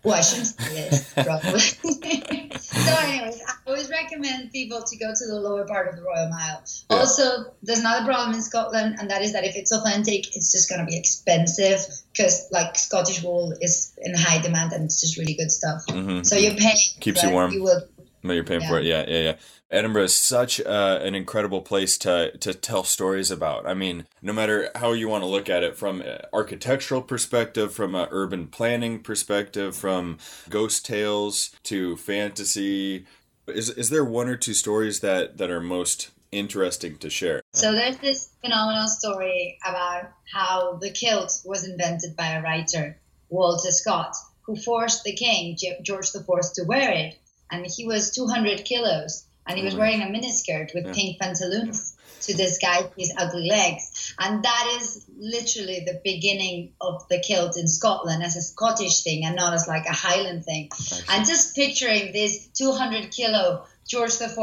Well, 0.04 0.16
I 0.16 0.22
shouldn't 0.22 0.48
say 0.48 0.90
this, 0.90 1.14
probably. 1.14 1.60
so, 2.60 2.96
anyways, 3.00 3.42
I 3.48 3.54
always 3.68 3.90
recommend 3.90 4.52
people 4.52 4.82
to 4.82 4.98
go 4.98 5.14
to 5.14 5.28
the 5.28 5.40
lower 5.40 5.66
part 5.66 5.88
of 5.88 5.96
the 5.96 6.04
Royal 6.04 6.30
Mile. 6.30 6.64
Yeah. 6.90 6.98
Also, 6.98 7.54
there's 7.64 7.80
another 7.80 8.06
problem 8.06 8.36
in 8.36 8.42
Scotland, 8.42 8.98
and 9.00 9.10
that 9.10 9.22
is 9.22 9.34
that 9.34 9.44
if 9.46 9.56
it's 9.56 9.72
authentic, 9.72 10.36
it's 10.36 10.52
just 10.52 10.70
going 10.70 10.80
to 10.80 10.86
be 10.86 10.98
expensive 10.98 11.82
because, 12.12 12.48
like, 12.52 12.78
Scottish 12.78 13.24
wool 13.24 13.54
is 13.62 13.94
in 14.02 14.14
high 14.16 14.42
demand 14.42 14.74
and 14.74 14.86
it's 14.86 15.02
just 15.02 15.18
really 15.18 15.34
good 15.34 15.52
stuff. 15.52 15.86
Mm-hmm. 15.88 16.24
So 16.24 16.36
you're 16.36 16.56
paying. 16.56 16.78
Keeps 17.00 17.24
you 17.24 17.32
warm. 17.32 17.52
You 17.52 17.64
will, 17.64 17.82
but 18.24 18.34
you're 18.34 18.44
paying 18.44 18.62
yeah. 18.62 18.70
for 18.70 18.80
it. 18.80 18.86
Yeah, 18.86 19.06
yeah, 19.08 19.20
yeah. 19.20 19.36
Edinburgh 19.72 20.06
is 20.06 20.16
such 20.16 20.60
uh, 20.62 21.00
an 21.04 21.14
incredible 21.14 21.62
place 21.62 21.98
to 22.00 22.36
to 22.40 22.54
tell 22.54 22.84
stories 22.84 23.30
about. 23.30 23.68
I 23.68 23.76
mean, 23.76 24.08
no 24.22 24.34
matter 24.34 24.70
how 24.76 24.94
you 24.94 25.08
want 25.08 25.24
to 25.24 25.30
look 25.30 25.48
at 25.48 25.64
it, 25.64 25.78
from 25.78 26.04
architectural 26.34 27.04
perspective, 27.04 27.74
from 27.74 27.94
an 27.94 28.08
urban 28.10 28.48
planning 28.48 29.00
perspective, 29.00 29.76
from 29.76 30.18
ghost 30.50 30.86
tales 30.86 31.52
to 31.64 31.98
fantasy, 31.98 33.06
is 33.48 33.70
is 33.70 33.90
there 33.92 34.04
one 34.04 34.28
or 34.28 34.36
two 34.36 34.56
stories 34.56 35.02
that 35.02 35.38
that 35.38 35.52
are 35.52 35.62
most 35.62 36.10
interesting 36.32 36.98
to 36.98 37.10
share? 37.10 37.42
So 37.54 37.72
there's 37.72 37.98
this 37.98 38.30
phenomenal 38.42 38.88
story 38.88 39.60
about 39.64 40.12
how 40.34 40.78
the 40.78 40.92
kilt 40.92 41.42
was 41.46 41.68
invented 41.68 42.16
by 42.16 42.30
a 42.30 42.42
writer, 42.42 43.00
Walter 43.30 43.72
Scott, 43.72 44.16
who 44.42 44.56
forced 44.56 45.04
the 45.04 45.14
king 45.16 45.56
George 45.84 46.08
IV 46.16 46.26
to 46.56 46.64
wear 46.64 46.92
it, 46.92 47.20
and 47.52 47.68
he 47.68 47.86
was 47.86 48.16
200 48.16 48.66
kilos 48.66 49.26
and 49.48 49.58
he 49.58 49.64
was 49.64 49.76
wearing 49.76 50.02
a 50.02 50.06
miniskirt 50.06 50.74
with 50.74 50.86
yeah. 50.86 50.94
pink 50.94 51.20
pantaloons 51.20 51.96
to 52.22 52.34
disguise 52.34 52.86
his 52.98 53.14
ugly 53.18 53.48
legs. 53.50 54.14
And 54.20 54.44
that 54.44 54.78
is 54.80 55.06
literally 55.18 55.84
the 55.86 56.00
beginning 56.04 56.74
of 56.82 57.08
the 57.10 57.20
kilt 57.20 57.58
in 57.58 57.68
Scotland 57.68 58.24
as 58.24 58.36
a 58.36 58.42
Scottish 58.42 59.04
thing 59.04 59.26
and 59.26 59.36
not 59.36 59.54
as 59.54 59.68
like 59.68 59.86
a 59.86 59.94
Highland 59.94 60.46
thing. 60.46 60.70
And 61.10 61.26
just 61.26 61.56
picturing 61.56 62.12
this 62.12 62.48
200 62.48 63.12
kilo 63.12 63.66
George 63.88 64.22
IV 64.22 64.38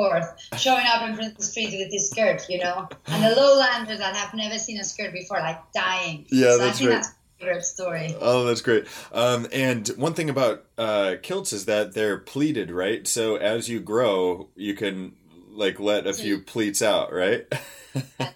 showing 0.58 0.86
up 0.86 1.08
in 1.08 1.14
front 1.14 1.32
of 1.32 1.38
the 1.38 1.44
Street 1.44 1.78
with 1.78 1.92
his 1.92 2.10
skirt, 2.10 2.48
you 2.48 2.58
know, 2.58 2.88
and 3.06 3.22
the 3.22 3.30
lowlanders 3.36 3.98
that 3.98 4.16
have 4.16 4.34
never 4.34 4.58
seen 4.58 4.80
a 4.80 4.84
skirt 4.84 5.12
before, 5.12 5.38
like 5.38 5.60
dying. 5.72 6.26
Yeah, 6.30 6.50
so 6.50 6.58
that's 6.58 6.82
right. 6.82 6.90
That's 6.90 7.10
favorite 7.38 7.64
story. 7.64 8.14
Oh, 8.20 8.44
that's 8.44 8.62
great. 8.62 8.86
Um, 9.12 9.46
and 9.52 9.86
one 9.96 10.14
thing 10.14 10.30
about 10.30 10.64
uh, 10.78 11.16
kilts 11.22 11.52
is 11.52 11.66
that 11.66 11.94
they're 11.94 12.18
pleated, 12.18 12.70
right? 12.70 13.06
So 13.06 13.36
as 13.36 13.68
you 13.68 13.80
grow, 13.80 14.48
you 14.54 14.74
can 14.74 15.12
like 15.50 15.80
let 15.80 16.06
a 16.06 16.12
few 16.12 16.40
pleats 16.40 16.82
out, 16.82 17.12
right? 17.12 17.46
yeah. 18.20 18.30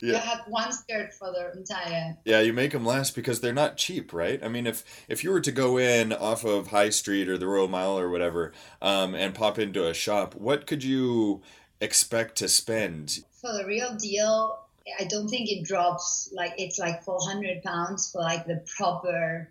You 0.00 0.14
have 0.14 0.42
one 0.46 0.72
skirt 0.72 1.12
for 1.12 1.32
the 1.32 1.58
entire. 1.58 2.16
Yeah, 2.24 2.40
you 2.40 2.52
make 2.52 2.72
them 2.72 2.86
last 2.86 3.14
because 3.14 3.40
they're 3.40 3.52
not 3.52 3.76
cheap, 3.76 4.12
right? 4.12 4.42
I 4.42 4.48
mean, 4.48 4.66
if 4.66 4.84
if 5.08 5.24
you 5.24 5.30
were 5.30 5.40
to 5.40 5.52
go 5.52 5.76
in 5.76 6.12
off 6.12 6.44
of 6.44 6.68
High 6.68 6.90
Street 6.90 7.28
or 7.28 7.36
the 7.36 7.46
Royal 7.46 7.68
Mile 7.68 7.98
or 7.98 8.08
whatever, 8.08 8.52
um, 8.80 9.14
and 9.14 9.34
pop 9.34 9.58
into 9.58 9.86
a 9.86 9.94
shop, 9.94 10.34
what 10.34 10.66
could 10.66 10.84
you 10.84 11.42
expect 11.80 12.36
to 12.36 12.48
spend? 12.48 13.24
For 13.40 13.52
the 13.52 13.64
real 13.66 13.94
deal, 13.94 14.58
I 14.98 15.04
don't 15.04 15.28
think 15.28 15.50
it 15.50 15.64
drops 15.64 16.30
like 16.32 16.54
it's 16.58 16.78
like 16.78 17.02
400 17.02 17.62
pounds 17.62 18.10
for 18.10 18.20
like 18.20 18.46
the 18.46 18.64
proper. 18.76 19.48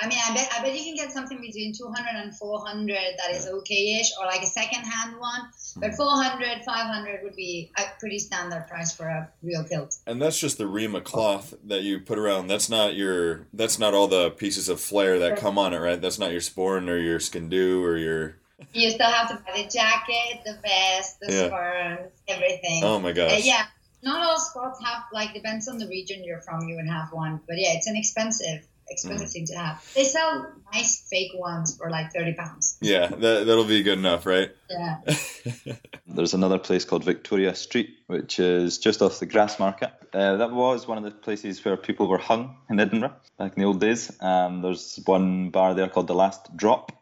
I 0.00 0.08
mean, 0.08 0.18
I 0.26 0.34
bet 0.34 0.48
I 0.56 0.62
bet 0.62 0.74
you 0.74 0.84
can 0.84 0.94
get 0.94 1.12
something 1.12 1.38
between 1.40 1.74
200 1.74 2.08
and 2.14 2.34
400 2.34 2.96
that 3.18 3.30
is 3.34 3.46
okay-ish, 3.46 4.10
or 4.18 4.26
like 4.26 4.42
a 4.42 4.46
second-hand 4.46 5.20
one. 5.20 5.42
But 5.76 5.90
hmm. 5.90 5.96
400, 5.96 6.64
500 6.64 7.20
would 7.22 7.36
be 7.36 7.70
a 7.76 7.82
pretty 8.00 8.18
standard 8.18 8.66
price 8.68 8.94
for 8.94 9.06
a 9.06 9.30
real 9.42 9.64
kilt. 9.64 9.96
And 10.06 10.20
that's 10.20 10.38
just 10.38 10.56
the 10.56 10.66
ream 10.66 10.94
of 10.94 11.04
cloth 11.04 11.54
that 11.64 11.82
you 11.82 12.00
put 12.00 12.18
around. 12.18 12.46
That's 12.46 12.70
not 12.70 12.94
your. 12.94 13.46
That's 13.52 13.78
not 13.78 13.92
all 13.92 14.08
the 14.08 14.30
pieces 14.30 14.70
of 14.70 14.80
flair 14.80 15.18
that 15.18 15.36
come 15.38 15.58
on 15.58 15.74
it, 15.74 15.78
right? 15.78 16.00
That's 16.00 16.18
not 16.18 16.32
your 16.32 16.40
sporran 16.40 16.88
or 16.88 16.96
your 16.96 17.18
sgian-dubh 17.18 17.84
or 17.84 17.96
your. 17.98 18.36
You 18.72 18.90
still 18.90 19.10
have 19.10 19.28
to 19.28 19.34
buy 19.44 19.62
the 19.62 19.68
jacket, 19.68 20.42
the 20.44 20.56
vest, 20.62 21.20
the 21.20 21.32
yeah. 21.32 22.06
everything. 22.28 22.82
Oh 22.84 22.98
my 22.98 23.12
gosh! 23.12 23.32
Uh, 23.32 23.40
yeah, 23.42 23.66
not 24.02 24.22
all 24.22 24.38
spots 24.38 24.80
have 24.84 25.04
like 25.12 25.32
depends 25.32 25.68
on 25.68 25.78
the 25.78 25.86
region 25.86 26.24
you're 26.24 26.40
from. 26.40 26.68
You 26.68 26.76
would 26.76 26.88
have 26.88 27.12
one, 27.12 27.40
but 27.46 27.56
yeah, 27.58 27.74
it's 27.74 27.86
an 27.86 27.96
expensive 27.96 28.66
expensive 28.88 29.28
mm. 29.28 29.32
thing 29.32 29.46
to 29.46 29.54
have. 29.54 29.92
They 29.94 30.04
sell 30.04 30.52
nice 30.72 31.06
fake 31.08 31.32
ones 31.34 31.76
for 31.76 31.88
like 31.88 32.12
thirty 32.12 32.34
pounds. 32.34 32.78
Yeah, 32.80 33.06
that 33.06 33.46
that'll 33.46 33.64
be 33.64 33.82
good 33.82 33.98
enough, 33.98 34.26
right? 34.26 34.50
Yeah. 34.68 35.00
There's 36.06 36.34
another 36.34 36.58
place 36.58 36.84
called 36.84 37.04
Victoria 37.04 37.54
Street, 37.54 37.90
which 38.06 38.38
is 38.38 38.78
just 38.78 39.02
off 39.02 39.20
the 39.20 39.26
Grassmarket. 39.26 39.92
Uh, 40.12 40.36
that 40.36 40.52
was 40.52 40.86
one 40.86 40.98
of 40.98 41.04
the 41.04 41.10
places 41.10 41.64
where 41.64 41.76
people 41.76 42.08
were 42.08 42.18
hung 42.18 42.56
in 42.68 42.80
Edinburgh 42.80 43.14
back 43.38 43.56
in 43.56 43.62
the 43.62 43.66
old 43.66 43.80
days. 43.80 44.10
Um, 44.20 44.62
there's 44.62 45.00
one 45.06 45.50
bar 45.50 45.74
there 45.74 45.88
called 45.88 46.08
the 46.08 46.14
Last 46.14 46.54
Drop, 46.56 46.92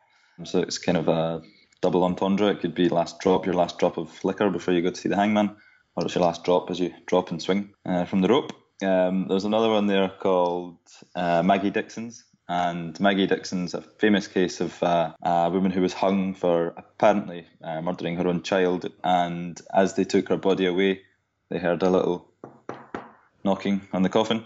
so 0.45 0.61
it's 0.61 0.79
kind 0.79 0.99
of 0.99 1.09
a 1.09 1.43
double 1.81 2.05
entendre. 2.05 2.49
It 2.49 2.61
could 2.61 2.75
be 2.75 2.89
last 2.89 3.21
drop, 3.21 3.47
your 3.47 3.55
last 3.55 3.79
drop 3.79 3.97
of 3.97 4.23
liquor 4.23 4.51
before 4.51 4.75
you 4.75 4.83
go 4.83 4.91
to 4.91 5.01
see 5.01 5.09
the 5.09 5.17
hangman 5.17 5.57
or 6.01 6.07
it's 6.07 6.15
your 6.15 6.25
last 6.25 6.45
drop 6.45 6.71
as 6.71 6.81
you 6.81 6.95
drop 7.07 7.31
and 7.31 7.43
swing 7.43 7.75
uh, 7.85 8.05
from 8.07 8.23
the 8.23 8.29
rope. 8.29 8.53
Um, 8.83 9.27
there's 9.29 9.45
another 9.45 9.69
one 9.69 9.87
there 9.87 10.09
called 10.09 10.79
uh, 11.15 11.43
Maggie 11.43 11.71
Dickson's, 11.71 12.25
and 12.49 12.99
Maggie 12.99 13.27
Dickson's 13.27 13.75
a 13.75 13.83
famous 13.83 14.27
case 14.27 14.63
of 14.63 14.83
uh, 14.83 15.13
a 15.23 15.51
woman 15.51 15.71
who 15.71 15.83
was 15.83 15.93
hung 15.93 16.35
for 16.35 16.69
apparently 16.69 17.47
uh, 17.63 17.83
murdering 17.83 18.17
her 18.17 18.27
own 18.27 18.43
child, 18.43 18.91
and 19.05 19.61
as 19.73 19.95
they 19.95 20.05
took 20.05 20.29
her 20.31 20.39
body 20.39 20.65
away, 20.65 21.03
they 21.51 21.59
heard 21.59 21.83
a 21.83 21.91
little 21.91 22.27
knocking 23.45 23.87
on 23.93 24.03
the 24.03 24.09
coffin, 24.09 24.45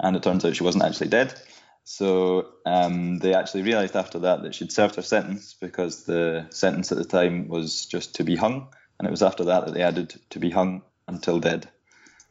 and 0.00 0.16
it 0.16 0.24
turns 0.24 0.44
out 0.44 0.56
she 0.56 0.64
wasn't 0.64 0.84
actually 0.84 1.08
dead. 1.08 1.40
So 1.84 2.48
um, 2.66 3.18
they 3.18 3.32
actually 3.32 3.62
realised 3.62 3.94
after 3.94 4.18
that 4.20 4.42
that 4.42 4.56
she'd 4.56 4.72
served 4.72 4.96
her 4.96 5.02
sentence 5.02 5.54
because 5.54 6.02
the 6.02 6.48
sentence 6.50 6.90
at 6.90 6.98
the 6.98 7.04
time 7.04 7.46
was 7.46 7.86
just 7.86 8.16
to 8.16 8.24
be 8.24 8.34
hung, 8.34 8.66
and 8.98 9.06
it 9.06 9.12
was 9.12 9.22
after 9.22 9.44
that 9.44 9.66
that 9.66 9.74
they 9.74 9.82
added 9.82 10.12
to 10.30 10.40
be 10.40 10.50
hung 10.50 10.82
until 11.08 11.38
dead. 11.38 11.68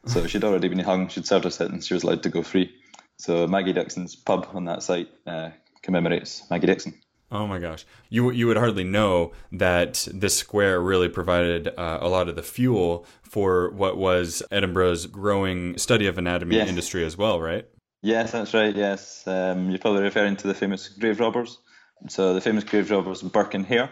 So 0.06 0.26
she'd 0.26 0.44
already 0.44 0.68
been 0.68 0.78
hung, 0.78 1.08
she'd 1.08 1.26
served 1.26 1.44
her 1.44 1.50
sentence, 1.50 1.86
she 1.86 1.94
was 1.94 2.04
allowed 2.04 2.22
to 2.22 2.28
go 2.28 2.42
free. 2.42 2.72
So 3.18 3.46
Maggie 3.46 3.72
Dickson's 3.72 4.14
pub 4.14 4.48
on 4.54 4.66
that 4.66 4.82
site 4.82 5.08
uh, 5.26 5.50
commemorates 5.82 6.48
Maggie 6.50 6.66
Dickson. 6.66 6.94
Oh 7.32 7.46
my 7.46 7.58
gosh, 7.58 7.84
you 8.08 8.30
you 8.30 8.46
would 8.46 8.56
hardly 8.56 8.84
know 8.84 9.32
that 9.50 10.06
this 10.12 10.36
square 10.36 10.80
really 10.80 11.08
provided 11.08 11.66
uh, 11.76 11.98
a 12.00 12.08
lot 12.08 12.28
of 12.28 12.36
the 12.36 12.42
fuel 12.42 13.04
for 13.22 13.70
what 13.72 13.96
was 13.96 14.44
Edinburgh's 14.52 15.06
growing 15.06 15.76
study 15.76 16.06
of 16.06 16.18
anatomy 16.18 16.54
yes. 16.54 16.68
industry 16.68 17.04
as 17.04 17.16
well, 17.16 17.40
right? 17.40 17.66
Yes, 18.00 18.30
that's 18.30 18.54
right. 18.54 18.76
Yes, 18.76 19.26
um, 19.26 19.70
you're 19.70 19.80
probably 19.80 20.02
referring 20.02 20.36
to 20.36 20.46
the 20.46 20.54
famous 20.54 20.88
grave 20.88 21.18
robbers. 21.18 21.58
So 22.08 22.34
the 22.34 22.40
famous 22.40 22.62
grave 22.62 22.90
robbers 22.92 23.22
Burke-and-Hare 23.22 23.90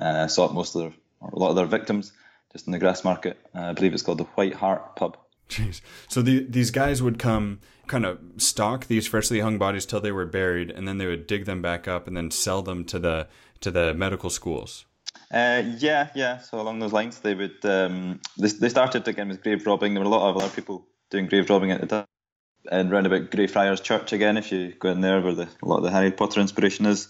uh, 0.00 0.28
sought 0.28 0.54
most 0.54 0.74
of 0.74 0.80
their, 0.80 0.92
a 1.20 1.38
lot 1.38 1.50
of 1.50 1.56
their 1.56 1.66
victims 1.66 2.12
just 2.52 2.66
in 2.66 2.72
the 2.72 2.78
Grassmarket. 2.78 3.34
Uh, 3.54 3.60
I 3.60 3.72
believe 3.72 3.92
it's 3.94 4.02
called 4.02 4.18
the 4.18 4.24
White 4.24 4.54
Hart 4.54 4.96
Pub. 4.96 5.16
Jeez. 5.48 5.80
So 6.08 6.22
the, 6.22 6.46
these 6.48 6.70
guys 6.70 7.02
would 7.02 7.18
come 7.18 7.60
kind 7.86 8.06
of 8.06 8.20
stock 8.36 8.86
these 8.86 9.06
freshly 9.06 9.40
hung 9.40 9.58
bodies 9.58 9.84
till 9.84 10.00
they 10.00 10.12
were 10.12 10.26
buried, 10.26 10.70
and 10.70 10.86
then 10.86 10.98
they 10.98 11.06
would 11.06 11.26
dig 11.26 11.44
them 11.44 11.60
back 11.60 11.88
up 11.88 12.06
and 12.06 12.16
then 12.16 12.30
sell 12.30 12.62
them 12.62 12.84
to 12.84 12.98
the 12.98 13.28
to 13.60 13.70
the 13.70 13.92
medical 13.94 14.30
schools. 14.30 14.86
Uh, 15.32 15.62
yeah, 15.78 16.08
yeah. 16.14 16.38
So 16.38 16.60
along 16.60 16.78
those 16.78 16.92
lines, 16.92 17.18
they 17.18 17.34
would. 17.34 17.64
Um, 17.64 18.20
they, 18.38 18.48
they 18.48 18.68
started 18.68 19.06
again 19.08 19.28
with 19.28 19.42
grave 19.42 19.66
robbing. 19.66 19.94
There 19.94 20.02
were 20.02 20.08
a 20.08 20.12
lot 20.12 20.30
of 20.30 20.36
other 20.36 20.54
people 20.54 20.86
doing 21.10 21.26
grave 21.26 21.50
robbing 21.50 21.72
at 21.72 21.80
the 21.80 21.86
time. 21.86 22.06
And 22.70 22.90
round 22.90 23.06
about 23.06 23.30
Greyfriars 23.30 23.80
Church 23.80 24.12
again, 24.12 24.36
if 24.36 24.52
you 24.52 24.74
go 24.78 24.90
in 24.90 25.00
there 25.00 25.22
where 25.22 25.34
the, 25.34 25.48
a 25.62 25.66
lot 25.66 25.78
of 25.78 25.82
the 25.82 25.90
Harry 25.90 26.12
Potter 26.12 26.40
inspiration 26.40 26.84
is, 26.84 27.08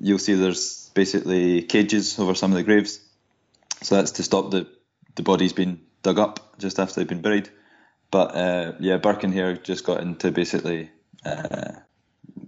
you'll 0.00 0.20
see 0.20 0.34
there's 0.34 0.90
basically 0.94 1.62
cages 1.62 2.18
over 2.20 2.36
some 2.36 2.52
of 2.52 2.56
the 2.56 2.62
graves 2.62 3.00
so 3.86 3.94
that's 3.94 4.10
to 4.10 4.24
stop 4.24 4.50
the, 4.50 4.66
the 5.14 5.22
bodies 5.22 5.52
being 5.52 5.80
dug 6.02 6.18
up 6.18 6.58
just 6.58 6.80
after 6.80 6.96
they've 6.96 7.08
been 7.08 7.22
buried. 7.22 7.48
But 8.10 8.34
uh, 8.34 8.72
yeah, 8.80 8.96
Burke-and-Hare 8.96 9.58
just 9.58 9.84
got 9.84 10.00
into 10.00 10.32
basically 10.32 10.90
uh, 11.24 11.70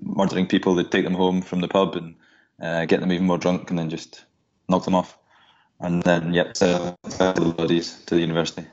murdering 0.02 0.48
people. 0.48 0.74
They'd 0.74 0.90
take 0.90 1.04
them 1.04 1.14
home 1.14 1.42
from 1.42 1.60
the 1.60 1.68
pub 1.68 1.94
and 1.94 2.16
uh, 2.60 2.86
get 2.86 2.98
them 2.98 3.12
even 3.12 3.24
more 3.24 3.38
drunk 3.38 3.70
and 3.70 3.78
then 3.78 3.88
just 3.88 4.24
knock 4.68 4.84
them 4.84 4.96
off. 4.96 5.16
And 5.78 6.02
then, 6.02 6.34
yep, 6.34 6.56
sell 6.56 6.98
the 7.06 7.54
bodies 7.56 8.02
to 8.06 8.16
the 8.16 8.20
university. 8.20 8.66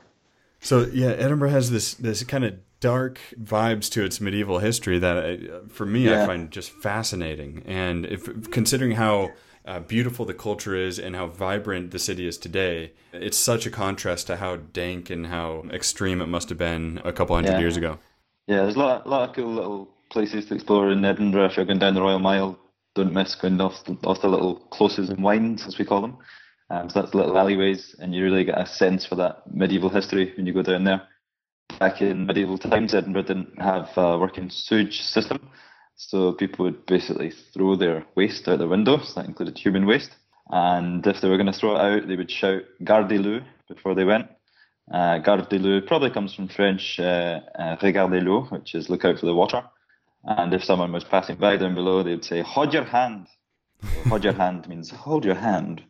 So 0.58 0.88
yeah, 0.92 1.10
Edinburgh 1.10 1.50
has 1.50 1.70
this 1.70 1.94
this 1.94 2.24
kind 2.24 2.44
of 2.44 2.54
dark 2.80 3.20
vibes 3.40 3.88
to 3.92 4.02
its 4.02 4.20
medieval 4.20 4.58
history 4.58 4.98
that, 4.98 5.16
I, 5.16 5.68
for 5.68 5.86
me, 5.86 6.06
yeah. 6.06 6.24
I 6.24 6.26
find 6.26 6.50
just 6.50 6.72
fascinating. 6.72 7.62
And 7.64 8.06
if 8.06 8.50
considering 8.50 8.96
how 8.96 9.30
uh, 9.66 9.80
beautiful 9.80 10.24
the 10.24 10.34
culture 10.34 10.74
is 10.74 10.98
and 10.98 11.16
how 11.16 11.26
vibrant 11.26 11.90
the 11.90 11.98
city 11.98 12.26
is 12.26 12.38
today, 12.38 12.92
it's 13.12 13.36
such 13.36 13.66
a 13.66 13.70
contrast 13.70 14.26
to 14.28 14.36
how 14.36 14.56
dank 14.56 15.10
and 15.10 15.26
how 15.26 15.64
extreme 15.72 16.20
it 16.20 16.26
must 16.26 16.48
have 16.48 16.58
been 16.58 17.00
a 17.04 17.12
couple 17.12 17.34
hundred 17.34 17.52
yeah. 17.52 17.60
years 17.60 17.76
ago. 17.76 17.98
Yeah, 18.46 18.62
there's 18.62 18.76
a 18.76 18.78
lot, 18.78 19.06
a 19.06 19.08
lot 19.08 19.28
of 19.28 19.34
cool 19.34 19.52
little 19.52 19.88
places 20.10 20.46
to 20.46 20.54
explore 20.54 20.90
in 20.92 21.04
Edinburgh. 21.04 21.46
If 21.46 21.56
you're 21.56 21.66
going 21.66 21.80
down 21.80 21.94
the 21.94 22.02
Royal 22.02 22.20
Mile, 22.20 22.58
don't 22.94 23.12
miss 23.12 23.34
going 23.34 23.60
off 23.60 23.84
the, 23.84 23.96
off 24.04 24.22
the 24.22 24.28
little 24.28 24.56
closes 24.70 25.10
and 25.10 25.22
wynds, 25.22 25.66
as 25.66 25.78
we 25.78 25.84
call 25.84 26.00
them. 26.00 26.16
Um, 26.70 26.88
so 26.88 27.00
that's 27.00 27.14
little 27.14 27.36
alleyways, 27.36 27.94
and 27.98 28.14
you 28.14 28.24
really 28.24 28.44
get 28.44 28.60
a 28.60 28.66
sense 28.66 29.04
for 29.04 29.16
that 29.16 29.42
medieval 29.52 29.88
history 29.88 30.32
when 30.36 30.46
you 30.46 30.52
go 30.52 30.62
down 30.62 30.84
there. 30.84 31.02
Back 31.78 32.00
in 32.00 32.26
medieval 32.26 32.58
times, 32.58 32.94
Edinburgh 32.94 33.22
didn't 33.22 33.60
have 33.60 33.90
a 33.96 34.18
working 34.18 34.48
sewage 34.48 35.02
system, 35.02 35.50
so 35.96 36.32
people 36.32 36.66
would 36.66 36.86
basically 36.86 37.30
throw 37.30 37.74
their 37.74 38.04
waste 38.14 38.46
out 38.48 38.58
the 38.58 38.68
window, 38.68 38.98
so 38.98 39.20
that 39.20 39.28
included 39.28 39.58
human 39.58 39.86
waste. 39.86 40.14
And 40.50 41.04
if 41.06 41.20
they 41.20 41.28
were 41.28 41.38
going 41.38 41.52
to 41.52 41.58
throw 41.58 41.74
it 41.74 41.80
out, 41.80 42.08
they 42.08 42.16
would 42.16 42.30
shout 42.30 42.62
Gardyloo 42.82 43.44
before 43.68 43.94
they 43.94 44.04
went. 44.04 44.28
Uh, 44.92 45.18
Gardyloo 45.18 45.86
probably 45.86 46.10
comes 46.10 46.34
from 46.34 46.48
French 46.48 47.00
uh, 47.00 47.40
uh, 47.58 47.76
Regardez 47.76 48.22
l'eau, 48.22 48.44
which 48.50 48.74
is 48.74 48.88
look 48.88 49.04
out 49.04 49.18
for 49.18 49.26
the 49.26 49.34
water. 49.34 49.64
And 50.22 50.52
if 50.54 50.62
someone 50.62 50.92
was 50.92 51.04
passing 51.04 51.36
by 51.36 51.56
down 51.56 51.74
below, 51.74 52.02
they 52.02 52.10
would 52.10 52.24
say, 52.24 52.42
Hold 52.42 52.74
your 52.74 52.84
hand. 52.84 53.26
hold 54.08 54.24
your 54.24 54.32
hand 54.32 54.68
means 54.68 54.90
hold 54.90 55.24
your 55.24 55.34
hand. 55.34 55.82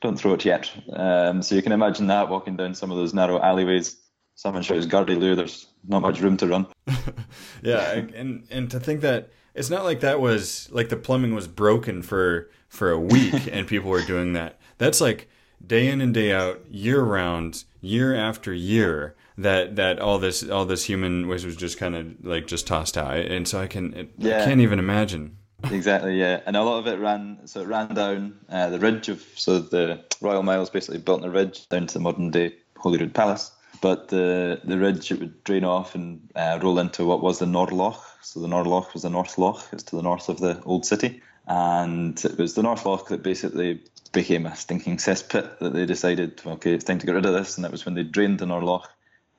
Don't 0.00 0.18
throw 0.18 0.34
it 0.34 0.44
yet. 0.44 0.70
Um, 0.92 1.42
so 1.42 1.54
you 1.54 1.62
can 1.62 1.72
imagine 1.72 2.06
that 2.08 2.28
walking 2.28 2.56
down 2.56 2.74
some 2.74 2.90
of 2.90 2.96
those 2.96 3.14
narrow 3.14 3.40
alleyways. 3.40 3.96
Someone 4.34 4.62
shouts 4.62 4.86
Gardyloo, 4.86 5.36
there's 5.36 5.66
not 5.86 6.02
much 6.02 6.20
room 6.20 6.36
to 6.38 6.46
run. 6.48 6.66
yeah, 7.62 7.92
and 7.92 8.46
and 8.50 8.70
to 8.70 8.80
think 8.80 9.00
that 9.02 9.30
it's 9.54 9.70
not 9.70 9.84
like 9.84 10.00
that 10.00 10.20
was 10.20 10.68
like 10.72 10.88
the 10.88 10.96
plumbing 10.96 11.34
was 11.34 11.48
broken 11.48 12.02
for 12.02 12.50
for 12.68 12.90
a 12.90 12.98
week 12.98 13.48
and 13.52 13.66
people 13.66 13.90
were 13.90 14.02
doing 14.02 14.32
that. 14.34 14.58
That's 14.78 15.00
like 15.00 15.28
day 15.64 15.88
in 15.88 16.00
and 16.00 16.12
day 16.12 16.32
out, 16.32 16.64
year 16.68 17.02
round, 17.02 17.64
year 17.80 18.14
after 18.14 18.52
year 18.52 19.14
that 19.36 19.76
that 19.76 19.98
all 19.98 20.18
this 20.18 20.48
all 20.48 20.64
this 20.64 20.84
human 20.84 21.26
waste 21.28 21.44
was 21.44 21.56
just 21.56 21.78
kind 21.78 21.96
of 21.96 22.24
like 22.24 22.46
just 22.46 22.66
tossed 22.66 22.96
out. 22.96 23.16
And 23.16 23.46
so 23.46 23.60
I 23.60 23.66
can 23.66 23.94
it, 23.94 24.10
yeah. 24.18 24.42
I 24.42 24.44
can't 24.44 24.60
even 24.60 24.78
imagine. 24.78 25.36
exactly, 25.64 26.18
yeah. 26.18 26.40
And 26.46 26.56
a 26.56 26.62
lot 26.62 26.78
of 26.78 26.86
it 26.86 26.98
ran 26.98 27.46
so 27.46 27.62
it 27.62 27.68
ran 27.68 27.94
down 27.94 28.38
uh, 28.48 28.70
the 28.70 28.78
ridge 28.78 29.08
of 29.08 29.22
so 29.34 29.58
the 29.58 30.04
Royal 30.20 30.42
Mile's 30.42 30.70
basically 30.70 30.98
built 30.98 31.22
on 31.22 31.28
a 31.28 31.32
ridge 31.32 31.68
down 31.68 31.86
to 31.86 31.94
the 31.94 32.00
modern 32.00 32.30
day 32.30 32.54
Holyrood 32.76 33.14
Palace. 33.14 33.50
But 33.80 34.08
the 34.08 34.60
the 34.64 34.78
ridge 34.78 35.10
it 35.10 35.20
would 35.20 35.42
drain 35.44 35.64
off 35.64 35.94
and 35.94 36.28
uh, 36.34 36.58
roll 36.62 36.78
into 36.78 37.04
what 37.04 37.22
was 37.22 37.38
the 37.38 37.46
Norloch. 37.46 38.00
So 38.24 38.40
the 38.40 38.48
Norloch 38.48 38.92
was 38.94 39.02
the 39.02 39.10
North 39.10 39.38
Loch. 39.38 39.62
It's 39.72 39.84
to 39.84 39.96
the 39.96 40.02
north 40.02 40.28
of 40.28 40.40
the 40.40 40.62
old 40.64 40.84
city 40.84 41.22
and 41.46 42.22
it 42.24 42.38
was 42.38 42.54
the 42.54 42.62
North 42.62 42.86
Loch 42.86 43.08
that 43.08 43.22
basically 43.22 43.82
became 44.12 44.46
a 44.46 44.56
stinking 44.56 44.96
cesspit 44.96 45.58
that 45.58 45.72
they 45.72 45.86
decided, 45.86 46.40
okay, 46.46 46.72
it's 46.72 46.84
time 46.84 46.98
to 46.98 47.06
get 47.06 47.14
rid 47.14 47.26
of 47.26 47.34
this, 47.34 47.56
and 47.56 47.64
that 47.64 47.72
was 47.72 47.84
when 47.84 47.94
they 47.94 48.02
drained 48.02 48.38
the 48.38 48.46
North 48.46 48.64
Loch. 48.64 48.90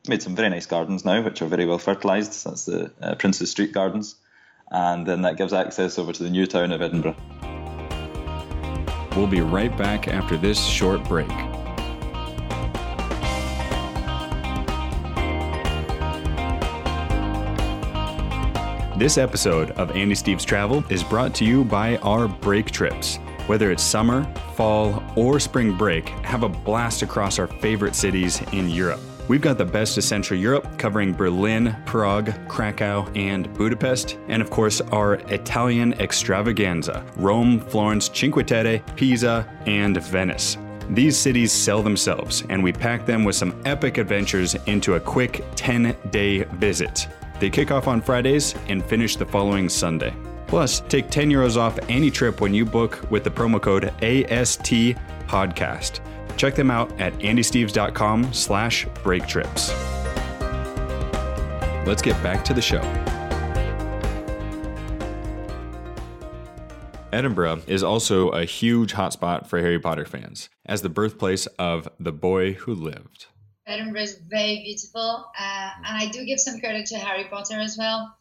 Made 0.08 0.22
some 0.22 0.36
very 0.36 0.50
nice 0.50 0.68
gardens 0.68 1.04
now, 1.04 1.24
which 1.24 1.42
are 1.42 1.48
very 1.48 1.66
well 1.66 1.80
fertilised. 1.80 2.46
That's 2.46 2.66
the 2.66 2.92
uh, 3.02 3.16
Princes 3.16 3.50
Street 3.50 3.72
Gardens, 3.72 4.16
and 4.70 5.06
then 5.08 5.24
that 5.24 5.38
gives 5.38 5.54
access 5.54 5.98
over 5.98 6.14
to 6.14 6.24
the 6.24 6.30
new 6.30 6.46
town 6.46 6.72
of 6.72 6.82
Edinburgh. 6.82 7.16
We'll 9.16 9.28
be 9.28 9.42
right 9.42 9.76
back 9.76 10.08
after 10.08 10.38
this 10.38 10.64
short 10.64 11.04
break. 11.06 11.32
This 18.98 19.18
episode 19.18 19.72
of 19.72 19.92
Andy 19.92 20.16
Steves 20.16 20.46
Travel 20.46 20.82
is 20.90 21.04
brought 21.04 21.36
to 21.36 21.44
you 21.44 21.66
by 21.66 21.98
our 21.98 22.30
break 22.30 22.72
trips. 22.72 23.18
Whether 23.46 23.70
it's 23.70 23.84
summer, 23.84 24.24
fall, 24.54 25.04
or 25.18 25.38
spring 25.42 25.76
break, 25.78 26.08
have 26.24 26.44
a 26.44 26.50
blast 26.50 27.02
across 27.02 27.38
our 27.38 27.48
favorite 27.48 27.94
cities 27.94 28.42
in 28.54 28.70
Europe. 28.70 29.02
We've 29.28 29.42
got 29.42 29.58
the 29.58 29.66
best 29.66 29.98
of 29.98 30.06
Central 30.06 30.40
Europe, 30.40 30.80
covering 30.80 31.12
Berlin, 31.12 31.76
Prague, 31.86 32.32
Krakow, 32.48 33.12
and 33.16 33.54
Budapest, 33.56 34.18
and 34.30 34.42
of 34.42 34.50
course 34.50 34.80
our 34.80 35.16
Italian 35.28 35.92
extravaganza 35.96 37.06
Rome, 37.18 37.60
Florence, 37.60 38.10
Cinque 38.14 38.48
Terre, 38.48 38.80
Pisa, 38.96 39.46
and 39.66 40.02
Venice. 40.04 40.58
These 40.90 41.18
cities 41.18 41.52
sell 41.52 41.84
themselves, 41.84 42.46
and 42.48 42.64
we 42.64 42.72
pack 42.72 43.06
them 43.06 43.26
with 43.26 43.36
some 43.36 43.62
epic 43.66 43.98
adventures 43.98 44.56
into 44.68 44.94
a 44.94 45.02
quick 45.02 45.44
10 45.56 45.98
day 46.12 46.44
visit. 46.44 47.10
They 47.40 47.50
kick 47.50 47.72
off 47.72 47.88
on 47.88 48.02
Fridays 48.02 48.56
and 48.68 48.84
finish 48.84 49.16
the 49.16 49.26
following 49.26 49.70
Sunday. 49.70 50.14
Plus, 50.48 50.82
take 50.82 51.10
10 51.10 51.30
euros 51.30 51.58
off 51.58 51.78
any 51.90 52.12
trip 52.12 52.40
when 52.40 52.54
you 52.54 52.66
book 52.66 53.06
with 53.10 53.24
the 53.24 53.32
promo 53.32 53.62
code 53.62 53.86
AST 54.04 54.96
podcast. 55.28 56.00
Check 56.38 56.56
them 56.56 56.70
out 56.70 56.92
at 57.00 57.14
andysteves.com 57.16 58.34
slash 58.34 58.86
breaktrips. 59.04 59.74
Let's 61.86 62.02
get 62.02 62.22
back 62.24 62.44
to 62.46 62.54
the 62.54 62.62
show. 62.62 62.82
Edinburgh 67.14 67.62
is 67.68 67.82
also 67.82 68.30
a 68.30 68.44
huge 68.44 68.94
hotspot 68.94 69.48
for 69.48 69.60
Harry 69.60 69.80
Potter 69.80 70.04
fans, 70.04 70.50
as 70.66 70.82
the 70.82 70.90
birthplace 70.90 71.46
of 71.58 71.88
the 71.98 72.12
boy 72.12 72.54
who 72.54 72.76
lived. 72.76 73.28
Edinburgh 73.68 74.02
is 74.02 74.18
very 74.30 74.62
beautiful, 74.64 75.26
uh, 75.40 75.70
and 75.78 75.98
I 75.98 76.08
do 76.12 76.26
give 76.26 76.40
some 76.40 76.60
credit 76.60 76.86
to 76.88 76.98
Harry 76.98 77.26
Potter 77.26 77.60
as 77.60 77.78
well. 77.78 78.16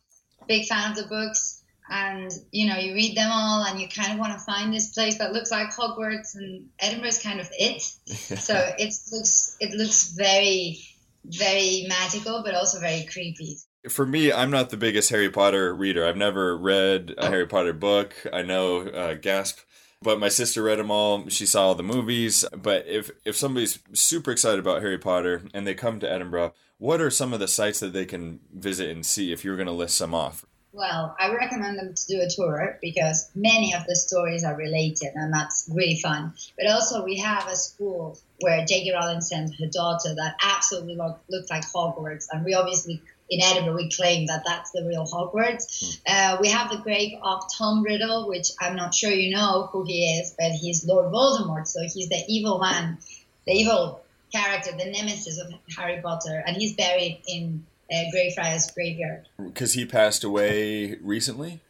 Big 0.48 0.66
fan 0.66 0.90
of 0.90 0.96
the 0.96 1.04
books, 1.04 1.62
and 1.90 2.30
you 2.50 2.68
know 2.68 2.76
you 2.76 2.94
read 2.94 3.16
them 3.16 3.30
all, 3.30 3.64
and 3.64 3.80
you 3.80 3.88
kind 3.88 4.12
of 4.12 4.18
want 4.18 4.32
to 4.32 4.38
find 4.38 4.72
this 4.72 4.92
place 4.92 5.18
that 5.18 5.32
looks 5.32 5.50
like 5.50 5.68
Hogwarts, 5.70 6.34
and 6.34 6.68
Edinburgh 6.78 7.08
is 7.08 7.22
kind 7.22 7.40
of 7.40 7.48
it. 7.52 7.82
so 8.08 8.54
it 8.78 8.94
looks 9.12 9.56
it 9.60 9.72
looks 9.74 10.14
very 10.14 10.78
very 11.24 11.86
magical, 11.88 12.42
but 12.44 12.54
also 12.54 12.80
very 12.80 13.04
creepy. 13.04 13.58
For 13.88 14.06
me, 14.06 14.32
I'm 14.32 14.50
not 14.50 14.70
the 14.70 14.76
biggest 14.76 15.10
Harry 15.10 15.30
Potter 15.30 15.74
reader. 15.74 16.06
I've 16.06 16.16
never 16.16 16.56
read 16.56 17.14
a 17.18 17.28
Harry 17.28 17.46
Potter 17.46 17.74
book. 17.74 18.14
I 18.32 18.42
know 18.42 18.80
uh, 18.80 19.14
Gasp 19.14 19.58
but 20.04 20.20
my 20.20 20.28
sister 20.28 20.62
read 20.62 20.78
them 20.78 20.90
all. 20.90 21.28
She 21.28 21.46
saw 21.46 21.68
all 21.68 21.74
the 21.74 21.82
movies. 21.82 22.44
But 22.56 22.86
if 22.86 23.10
if 23.24 23.36
somebody's 23.36 23.80
super 23.92 24.30
excited 24.30 24.60
about 24.60 24.82
Harry 24.82 24.98
Potter 24.98 25.42
and 25.52 25.66
they 25.66 25.74
come 25.74 25.98
to 26.00 26.10
Edinburgh, 26.10 26.54
what 26.78 27.00
are 27.00 27.10
some 27.10 27.32
of 27.32 27.40
the 27.40 27.48
sites 27.48 27.80
that 27.80 27.92
they 27.92 28.04
can 28.04 28.40
visit 28.52 28.90
and 28.90 29.04
see 29.04 29.32
if 29.32 29.44
you're 29.44 29.56
going 29.56 29.66
to 29.66 29.72
list 29.72 29.96
some 29.96 30.14
off? 30.14 30.44
Well, 30.72 31.14
I 31.20 31.32
recommend 31.32 31.78
them 31.78 31.94
to 31.94 32.06
do 32.08 32.20
a 32.20 32.28
tour 32.28 32.78
because 32.82 33.30
many 33.36 33.72
of 33.74 33.86
the 33.86 33.94
stories 33.94 34.42
are 34.42 34.56
related 34.56 35.12
and 35.14 35.32
that's 35.32 35.70
really 35.72 36.00
fun. 36.00 36.34
But 36.58 36.66
also, 36.66 37.04
we 37.04 37.16
have 37.18 37.46
a 37.46 37.54
school 37.54 38.18
where 38.40 38.64
J.K. 38.66 38.92
Rowling 38.92 39.20
sent 39.20 39.54
her 39.60 39.66
daughter 39.66 40.16
that 40.16 40.34
absolutely 40.44 40.96
looked, 40.96 41.30
looked 41.30 41.48
like 41.48 41.62
Hogwarts. 41.62 42.26
And 42.32 42.44
we 42.44 42.54
obviously 42.54 43.00
in 43.30 43.40
Edinburgh, 43.42 43.76
we 43.76 43.90
claim 43.90 44.26
that 44.26 44.42
that's 44.46 44.70
the 44.72 44.84
real 44.84 45.06
Hogwarts. 45.06 46.00
Hmm. 46.06 46.12
Uh, 46.14 46.36
we 46.40 46.48
have 46.48 46.70
the 46.70 46.78
grave 46.78 47.18
of 47.22 47.44
Tom 47.56 47.82
Riddle, 47.82 48.28
which 48.28 48.48
I'm 48.60 48.76
not 48.76 48.94
sure 48.94 49.10
you 49.10 49.34
know 49.34 49.68
who 49.72 49.84
he 49.84 50.20
is, 50.20 50.34
but 50.38 50.52
he's 50.52 50.84
Lord 50.84 51.12
Voldemort. 51.12 51.66
So 51.66 51.80
he's 51.82 52.08
the 52.08 52.22
evil 52.28 52.58
man, 52.58 52.98
the 53.46 53.52
evil 53.52 54.02
character, 54.32 54.72
the 54.72 54.90
nemesis 54.90 55.38
of 55.38 55.52
Harry 55.76 56.00
Potter, 56.02 56.42
and 56.46 56.56
he's 56.56 56.74
buried 56.74 57.22
in 57.26 57.64
uh, 57.92 58.10
Greyfriars 58.10 58.70
Graveyard. 58.72 59.28
Because 59.42 59.72
he 59.72 59.86
passed 59.86 60.24
away 60.24 60.96
recently. 61.00 61.60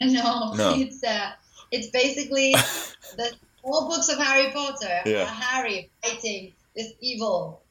No, 0.00 0.54
no. 0.54 0.74
it's 0.76 1.02
uh, 1.02 1.30
it's 1.72 1.88
basically 1.88 2.52
the 3.16 3.32
all 3.62 3.88
books 3.88 4.08
of 4.08 4.18
Harry 4.18 4.50
Potter. 4.52 5.00
Yeah. 5.04 5.24
Harry 5.24 5.90
fighting 6.02 6.52
this 6.76 6.92
evil 7.00 7.62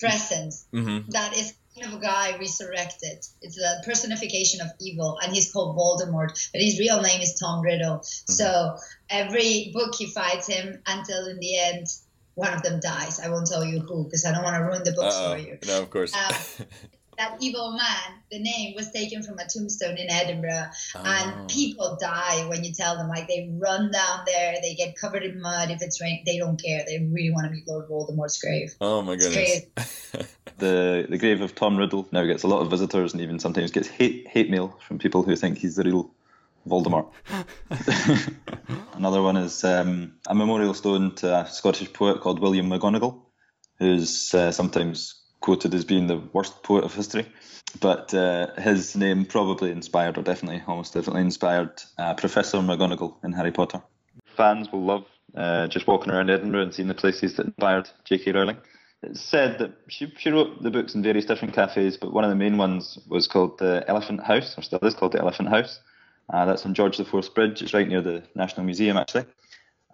presence 0.00 0.66
mm-hmm. 0.72 1.10
that 1.10 1.36
is 1.36 1.54
of 1.82 1.94
a 1.94 1.98
guy 1.98 2.36
resurrected. 2.38 3.24
It's 3.42 3.58
a 3.58 3.80
personification 3.84 4.60
of 4.60 4.68
evil, 4.80 5.18
and 5.22 5.32
he's 5.32 5.52
called 5.52 5.76
Voldemort, 5.76 6.50
but 6.52 6.60
his 6.60 6.78
real 6.78 7.00
name 7.02 7.20
is 7.20 7.34
Tom 7.38 7.62
Riddle. 7.62 7.98
Mm-hmm. 7.98 8.32
So 8.32 8.76
every 9.10 9.70
book 9.72 9.94
he 9.96 10.06
fights 10.06 10.46
him 10.46 10.82
until 10.86 11.26
in 11.26 11.38
the 11.38 11.58
end 11.58 11.86
one 12.34 12.54
of 12.54 12.62
them 12.62 12.78
dies. 12.78 13.18
I 13.18 13.28
won't 13.28 13.48
tell 13.48 13.64
you 13.64 13.80
who 13.80 14.04
because 14.04 14.24
I 14.24 14.32
don't 14.32 14.44
want 14.44 14.54
to 14.56 14.62
ruin 14.62 14.84
the 14.84 14.92
books 14.92 15.16
Uh-oh. 15.16 15.32
for 15.32 15.38
you. 15.38 15.58
No, 15.66 15.82
of 15.82 15.90
course. 15.90 16.14
Um, 16.14 16.66
that 17.18 17.36
evil 17.40 17.72
man, 17.72 18.20
the 18.30 18.38
name 18.38 18.74
was 18.74 18.90
taken 18.90 19.22
from 19.22 19.38
a 19.38 19.46
tombstone 19.46 19.98
in 19.98 20.08
Edinburgh, 20.08 20.68
oh. 20.94 21.02
and 21.04 21.50
people 21.50 21.98
die 22.00 22.46
when 22.48 22.64
you 22.64 22.72
tell 22.72 22.96
them. 22.96 23.08
Like 23.08 23.26
they 23.26 23.50
run 23.58 23.90
down 23.90 24.20
there, 24.24 24.54
they 24.62 24.74
get 24.74 24.96
covered 24.96 25.24
in 25.24 25.40
mud. 25.40 25.70
If 25.70 25.82
it's 25.82 26.00
rain, 26.00 26.22
they 26.24 26.38
don't 26.38 26.62
care. 26.62 26.84
They 26.86 26.98
really 26.98 27.32
want 27.32 27.46
to 27.46 27.52
meet 27.52 27.66
Lord 27.66 27.88
Voldemort's 27.88 28.40
grave. 28.40 28.74
Oh 28.80 29.02
my 29.02 29.16
goodness! 29.16 29.66
the 30.58 31.06
the 31.08 31.18
grave 31.18 31.40
of 31.40 31.54
Tom 31.54 31.76
Riddle 31.76 32.08
now 32.12 32.24
gets 32.24 32.44
a 32.44 32.48
lot 32.48 32.60
of 32.60 32.70
visitors, 32.70 33.12
and 33.12 33.20
even 33.20 33.38
sometimes 33.40 33.72
gets 33.72 33.88
hate 33.88 34.28
hate 34.28 34.50
mail 34.50 34.78
from 34.80 34.98
people 34.98 35.22
who 35.24 35.34
think 35.34 35.58
he's 35.58 35.76
the 35.76 35.84
real 35.84 36.10
Voldemort. 36.68 37.10
Another 38.94 39.22
one 39.22 39.36
is 39.36 39.64
um, 39.64 40.14
a 40.26 40.34
memorial 40.34 40.74
stone 40.74 41.14
to 41.16 41.40
a 41.40 41.46
Scottish 41.50 41.92
poet 41.92 42.20
called 42.20 42.38
William 42.38 42.68
McGonagall, 42.68 43.22
who's 43.78 44.34
uh, 44.34 44.52
sometimes 44.52 45.17
quoted 45.40 45.74
as 45.74 45.84
being 45.84 46.06
the 46.06 46.18
worst 46.32 46.62
poet 46.62 46.84
of 46.84 46.94
history. 46.94 47.26
But 47.80 48.14
uh, 48.14 48.54
his 48.56 48.96
name 48.96 49.24
probably 49.26 49.70
inspired, 49.70 50.16
or 50.16 50.22
definitely, 50.22 50.62
almost 50.66 50.94
definitely 50.94 51.20
inspired 51.22 51.70
uh, 51.98 52.14
Professor 52.14 52.58
McGonagall 52.58 53.22
in 53.22 53.32
Harry 53.32 53.52
Potter. 53.52 53.82
Fans 54.36 54.72
will 54.72 54.84
love 54.84 55.04
uh, 55.36 55.66
just 55.68 55.86
walking 55.86 56.12
around 56.12 56.30
Edinburgh 56.30 56.62
and 56.62 56.74
seeing 56.74 56.88
the 56.88 56.94
places 56.94 57.36
that 57.36 57.46
inspired 57.46 57.90
J.K. 58.04 58.32
Rowling. 58.32 58.56
It's 59.02 59.20
said 59.20 59.58
that 59.58 59.72
she, 59.88 60.12
she 60.18 60.30
wrote 60.30 60.62
the 60.62 60.70
books 60.70 60.94
in 60.94 61.02
various 61.02 61.26
different 61.26 61.54
cafes, 61.54 61.96
but 61.96 62.12
one 62.12 62.24
of 62.24 62.30
the 62.30 62.36
main 62.36 62.56
ones 62.56 62.98
was 63.06 63.28
called 63.28 63.58
the 63.58 63.84
Elephant 63.86 64.24
House, 64.24 64.56
or 64.58 64.62
still 64.62 64.80
is 64.80 64.94
called 64.94 65.12
the 65.12 65.20
Elephant 65.20 65.50
House. 65.50 65.80
Uh, 66.30 66.44
that's 66.44 66.66
on 66.66 66.74
George 66.74 66.98
IV 66.98 67.34
Bridge. 67.34 67.62
It's 67.62 67.74
right 67.74 67.88
near 67.88 68.02
the 68.02 68.22
National 68.34 68.64
Museum, 68.64 68.96
actually. 68.96 69.26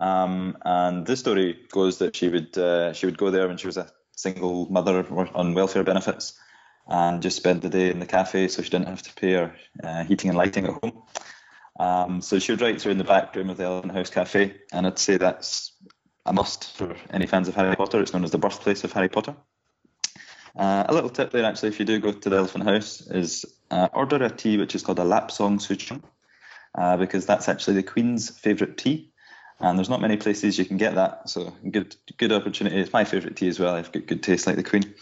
Um, 0.00 0.57
and 0.64 1.07
this 1.07 1.20
story 1.20 1.59
goes 1.70 1.98
that 1.98 2.16
she 2.16 2.28
would 2.28 2.57
uh, 2.59 2.92
she 2.92 3.07
would 3.07 3.18
go 3.18 3.30
there 3.30 3.46
when 3.46 3.57
she 3.57 3.68
was 3.68 3.76
a 3.76 3.90
single 4.16 4.70
mother 4.70 5.07
on 5.35 5.55
welfare 5.55 5.85
benefits 5.85 6.38
and 6.87 7.22
just 7.22 7.37
spent 7.37 7.62
the 7.62 7.68
day 7.68 7.90
in 7.90 7.98
the 7.98 8.07
cafe 8.07 8.48
so 8.48 8.62
she 8.62 8.70
didn't 8.70 8.88
have 8.88 9.03
to 9.03 9.14
pay 9.14 9.33
her 9.33 9.55
uh, 9.83 10.05
heating 10.05 10.31
and 10.31 10.38
lighting 10.38 10.66
at 10.66 10.83
home. 10.83 11.03
Um, 11.79 12.20
so 12.22 12.38
she 12.38 12.53
would 12.53 12.61
write 12.61 12.81
through 12.81 12.92
in 12.92 12.98
the 12.98 13.05
back 13.05 13.35
room 13.35 13.50
of 13.50 13.57
the 13.57 13.64
Elephant 13.64 13.92
House 13.92 14.11
Cafe, 14.11 14.55
and 14.72 14.87
I'd 14.87 14.98
say 14.98 15.16
that's 15.16 15.72
a 16.24 16.33
must 16.33 16.77
for 16.77 16.94
any 17.11 17.27
fans 17.27 17.48
of 17.48 17.55
Harry 17.57 17.74
Potter. 17.74 18.00
It's 18.00 18.12
known 18.12 18.24
as 18.24 18.31
the 18.31 18.38
birthplace 18.38 18.85
of 18.85 18.92
Harry 18.92 19.09
Potter. 19.09 19.35
Uh, 20.57 20.85
a 20.88 20.94
little 20.94 21.11
tip 21.11 21.33
there, 21.33 21.44
actually, 21.44 21.70
if 21.70 21.81
you 21.81 21.85
do 21.85 21.98
go 21.98 22.12
to 22.12 22.31
the 22.31 22.37
Elephant 22.37 22.64
House, 22.64 23.00
is 23.00 23.44
uh, 23.70 23.88
order 23.92 24.22
a 24.22 24.31
tea 24.31 24.57
which 24.57 24.77
is 24.77 24.83
called 24.83 25.00
a 25.00 25.05
Lapsang 25.05 25.59
Souchong, 25.59 26.03
uh, 26.77 26.96
because 26.96 27.27
that's 27.27 27.48
actually 27.48 27.74
the 27.74 27.83
Queen's 27.83 28.31
favourite 28.31 28.77
tea. 28.77 29.12
And 29.60 29.78
there's 29.78 29.88
not 29.88 30.00
many 30.00 30.16
places 30.16 30.58
you 30.58 30.64
can 30.64 30.76
get 30.76 30.94
that, 30.96 31.28
so 31.30 31.52
good 31.70 31.94
good 32.18 32.32
opportunity. 32.32 32.76
It's 32.80 32.92
my 32.92 33.04
favourite 33.04 33.36
tea 33.36 33.48
as 33.48 33.58
well. 33.60 33.74
I've 33.74 33.92
got 33.92 34.06
good 34.06 34.22
taste 34.22 34.46
like 34.46 34.56
the 34.56 34.62
Queen, 34.64 34.94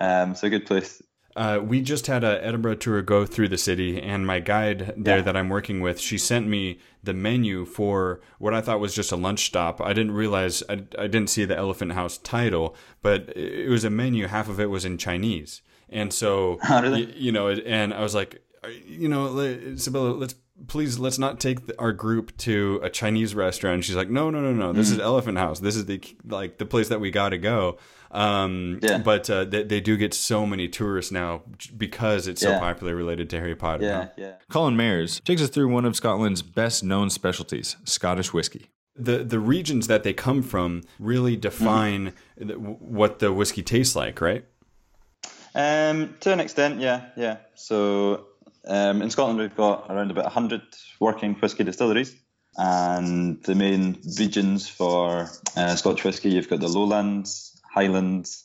um, 0.00 0.34
so 0.34 0.48
good 0.50 0.66
place. 0.66 1.00
Uh, 1.34 1.58
we 1.62 1.80
just 1.80 2.08
had 2.08 2.24
a 2.24 2.44
Edinburgh 2.44 2.74
tour 2.74 3.00
go 3.00 3.24
through 3.24 3.48
the 3.48 3.56
city, 3.56 4.02
and 4.02 4.26
my 4.26 4.38
guide 4.38 4.92
there 4.98 5.18
Yeah. 5.18 5.22
that 5.22 5.36
I'm 5.36 5.48
working 5.48 5.80
with, 5.80 5.98
she 5.98 6.18
sent 6.18 6.46
me 6.46 6.78
the 7.02 7.14
menu 7.14 7.64
for 7.64 8.20
what 8.38 8.52
I 8.52 8.60
thought 8.60 8.80
was 8.80 8.94
just 8.94 9.12
a 9.12 9.16
lunch 9.16 9.46
stop. 9.46 9.80
I 9.80 9.94
didn't 9.94 10.12
realize 10.12 10.62
I, 10.68 10.82
I 10.98 11.06
didn't 11.06 11.28
see 11.30 11.46
the 11.46 11.56
Elephant 11.56 11.92
House 11.92 12.18
title, 12.18 12.76
but 13.00 13.34
it 13.34 13.70
was 13.70 13.82
a 13.84 13.88
menu. 13.90 14.26
Half 14.26 14.50
of 14.50 14.60
it 14.60 14.66
was 14.68 14.84
in 14.84 14.98
Chinese, 14.98 15.62
and 15.88 16.12
so 16.12 16.58
Oh, 16.68 16.82
really? 16.82 17.06
y- 17.06 17.12
you 17.16 17.32
know, 17.32 17.48
and 17.48 17.94
I 17.94 18.02
was 18.02 18.14
like, 18.14 18.42
you 18.84 19.08
know, 19.08 19.38
Isabella, 19.38 20.10
let's 20.10 20.34
please 20.68 20.98
let's 20.98 21.18
not 21.18 21.40
take 21.40 21.66
the, 21.66 21.78
our 21.80 21.92
group 21.92 22.36
to 22.38 22.80
a 22.82 22.90
Chinese 22.90 23.34
restaurant. 23.34 23.74
And 23.74 23.84
she's 23.84 23.96
like, 23.96 24.10
no, 24.10 24.30
no, 24.30 24.40
no, 24.40 24.52
no. 24.52 24.72
This 24.72 24.90
is 24.90 24.98
Mm. 24.98 25.02
Elephant 25.02 25.38
House. 25.38 25.60
This 25.60 25.76
is 25.76 25.86
the 25.86 26.00
like 26.24 26.58
the 26.58 26.66
place 26.66 26.88
that 26.88 27.00
we 27.00 27.10
got 27.10 27.30
to 27.30 27.38
go. 27.38 27.78
Um, 28.10 28.78
Yeah. 28.82 28.98
But 28.98 29.30
uh, 29.30 29.44
they, 29.44 29.62
they 29.62 29.80
do 29.80 29.96
get 29.96 30.12
so 30.14 30.44
many 30.46 30.68
tourists 30.68 31.10
now 31.12 31.42
because 31.76 32.26
it's 32.26 32.42
so 32.42 32.50
Yeah. 32.50 32.58
popular 32.60 32.94
related 32.94 33.30
to 33.30 33.38
Harry 33.40 33.56
Potter. 33.56 33.84
Yeah, 33.84 34.08
yeah. 34.18 34.32
Colin 34.50 34.76
Mayers 34.76 35.22
takes 35.24 35.40
us 35.42 35.48
through 35.48 35.68
one 35.68 35.84
of 35.86 35.96
Scotland's 35.96 36.42
best 36.42 36.84
known 36.84 37.08
specialties, 37.10 37.76
Scottish 37.84 38.32
whiskey. 38.34 38.68
The 38.94 39.24
the 39.24 39.38
regions 39.40 39.86
that 39.86 40.02
they 40.02 40.12
come 40.12 40.42
from 40.42 40.82
really 40.98 41.36
define 41.36 42.12
th- 42.38 42.58
what 42.58 43.18
the 43.20 43.32
whiskey 43.32 43.62
tastes 43.62 43.96
like, 43.96 44.20
right? 44.20 44.44
Um, 45.54 46.14
to 46.20 46.32
an 46.32 46.40
extent, 46.40 46.80
yeah, 46.80 47.06
yeah. 47.16 47.36
So 47.54 48.26
um, 48.66 49.02
in 49.02 49.10
Scotland, 49.10 49.38
we've 49.38 49.56
got 49.56 49.86
around 49.90 50.10
about 50.10 50.24
100 50.24 50.62
working 51.00 51.34
whisky 51.34 51.64
distilleries. 51.64 52.14
And 52.56 53.42
the 53.44 53.54
main 53.54 53.98
regions 54.18 54.68
for 54.68 55.30
uh, 55.56 55.74
Scotch 55.76 56.04
whisky, 56.04 56.30
you've 56.30 56.50
got 56.50 56.60
the 56.60 56.68
Lowlands, 56.68 57.58
Highlands, 57.72 58.44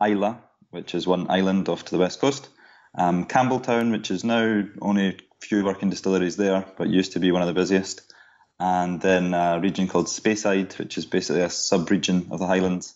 Islay, 0.00 0.34
which 0.70 0.94
is 0.94 1.06
one 1.06 1.30
island 1.30 1.68
off 1.68 1.84
to 1.84 1.90
the 1.90 1.98
west 1.98 2.20
coast, 2.20 2.48
um, 2.96 3.26
Campbeltown, 3.26 3.92
which 3.92 4.10
is 4.10 4.24
now 4.24 4.64
only 4.80 5.08
a 5.08 5.16
few 5.40 5.64
working 5.64 5.90
distilleries 5.90 6.36
there, 6.36 6.64
but 6.78 6.88
used 6.88 7.12
to 7.12 7.20
be 7.20 7.30
one 7.30 7.42
of 7.42 7.48
the 7.48 7.54
busiest. 7.54 8.12
And 8.58 9.00
then 9.00 9.34
a 9.34 9.60
region 9.60 9.86
called 9.86 10.06
Speyside, 10.06 10.78
which 10.78 10.96
is 10.96 11.04
basically 11.04 11.42
a 11.42 11.50
sub-region 11.50 12.28
of 12.30 12.38
the 12.38 12.46
Highlands. 12.46 12.94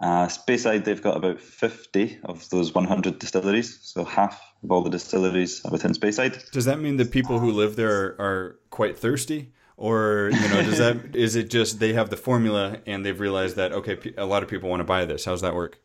Uh, 0.00 0.26
Speyside, 0.26 0.84
they've 0.84 1.02
got 1.02 1.16
about 1.16 1.40
50 1.40 2.18
of 2.24 2.48
those 2.50 2.74
100 2.74 3.18
distilleries, 3.18 3.78
so 3.82 4.04
half 4.04 4.51
of 4.62 4.70
all 4.70 4.82
the 4.82 4.90
distilleries 4.90 5.62
within 5.70 5.92
Speyside. 5.92 6.50
Does 6.50 6.64
that 6.66 6.80
mean 6.80 6.96
the 6.96 7.04
people 7.04 7.38
who 7.38 7.50
live 7.50 7.76
there 7.76 8.20
are 8.20 8.58
quite 8.70 8.98
thirsty? 8.98 9.52
Or 9.76 10.30
you 10.32 10.48
know, 10.48 10.62
does 10.62 10.78
that 10.78 11.14
is 11.16 11.34
it 11.34 11.50
just 11.50 11.80
they 11.80 11.94
have 11.94 12.10
the 12.10 12.16
formula 12.16 12.78
and 12.86 13.04
they've 13.04 13.18
realized 13.18 13.56
that 13.56 13.72
okay, 13.72 13.98
a 14.16 14.26
lot 14.26 14.42
of 14.42 14.48
people 14.48 14.68
want 14.68 14.80
to 14.80 14.84
buy 14.84 15.04
this? 15.04 15.24
How's 15.24 15.40
that 15.40 15.54
work? 15.54 15.78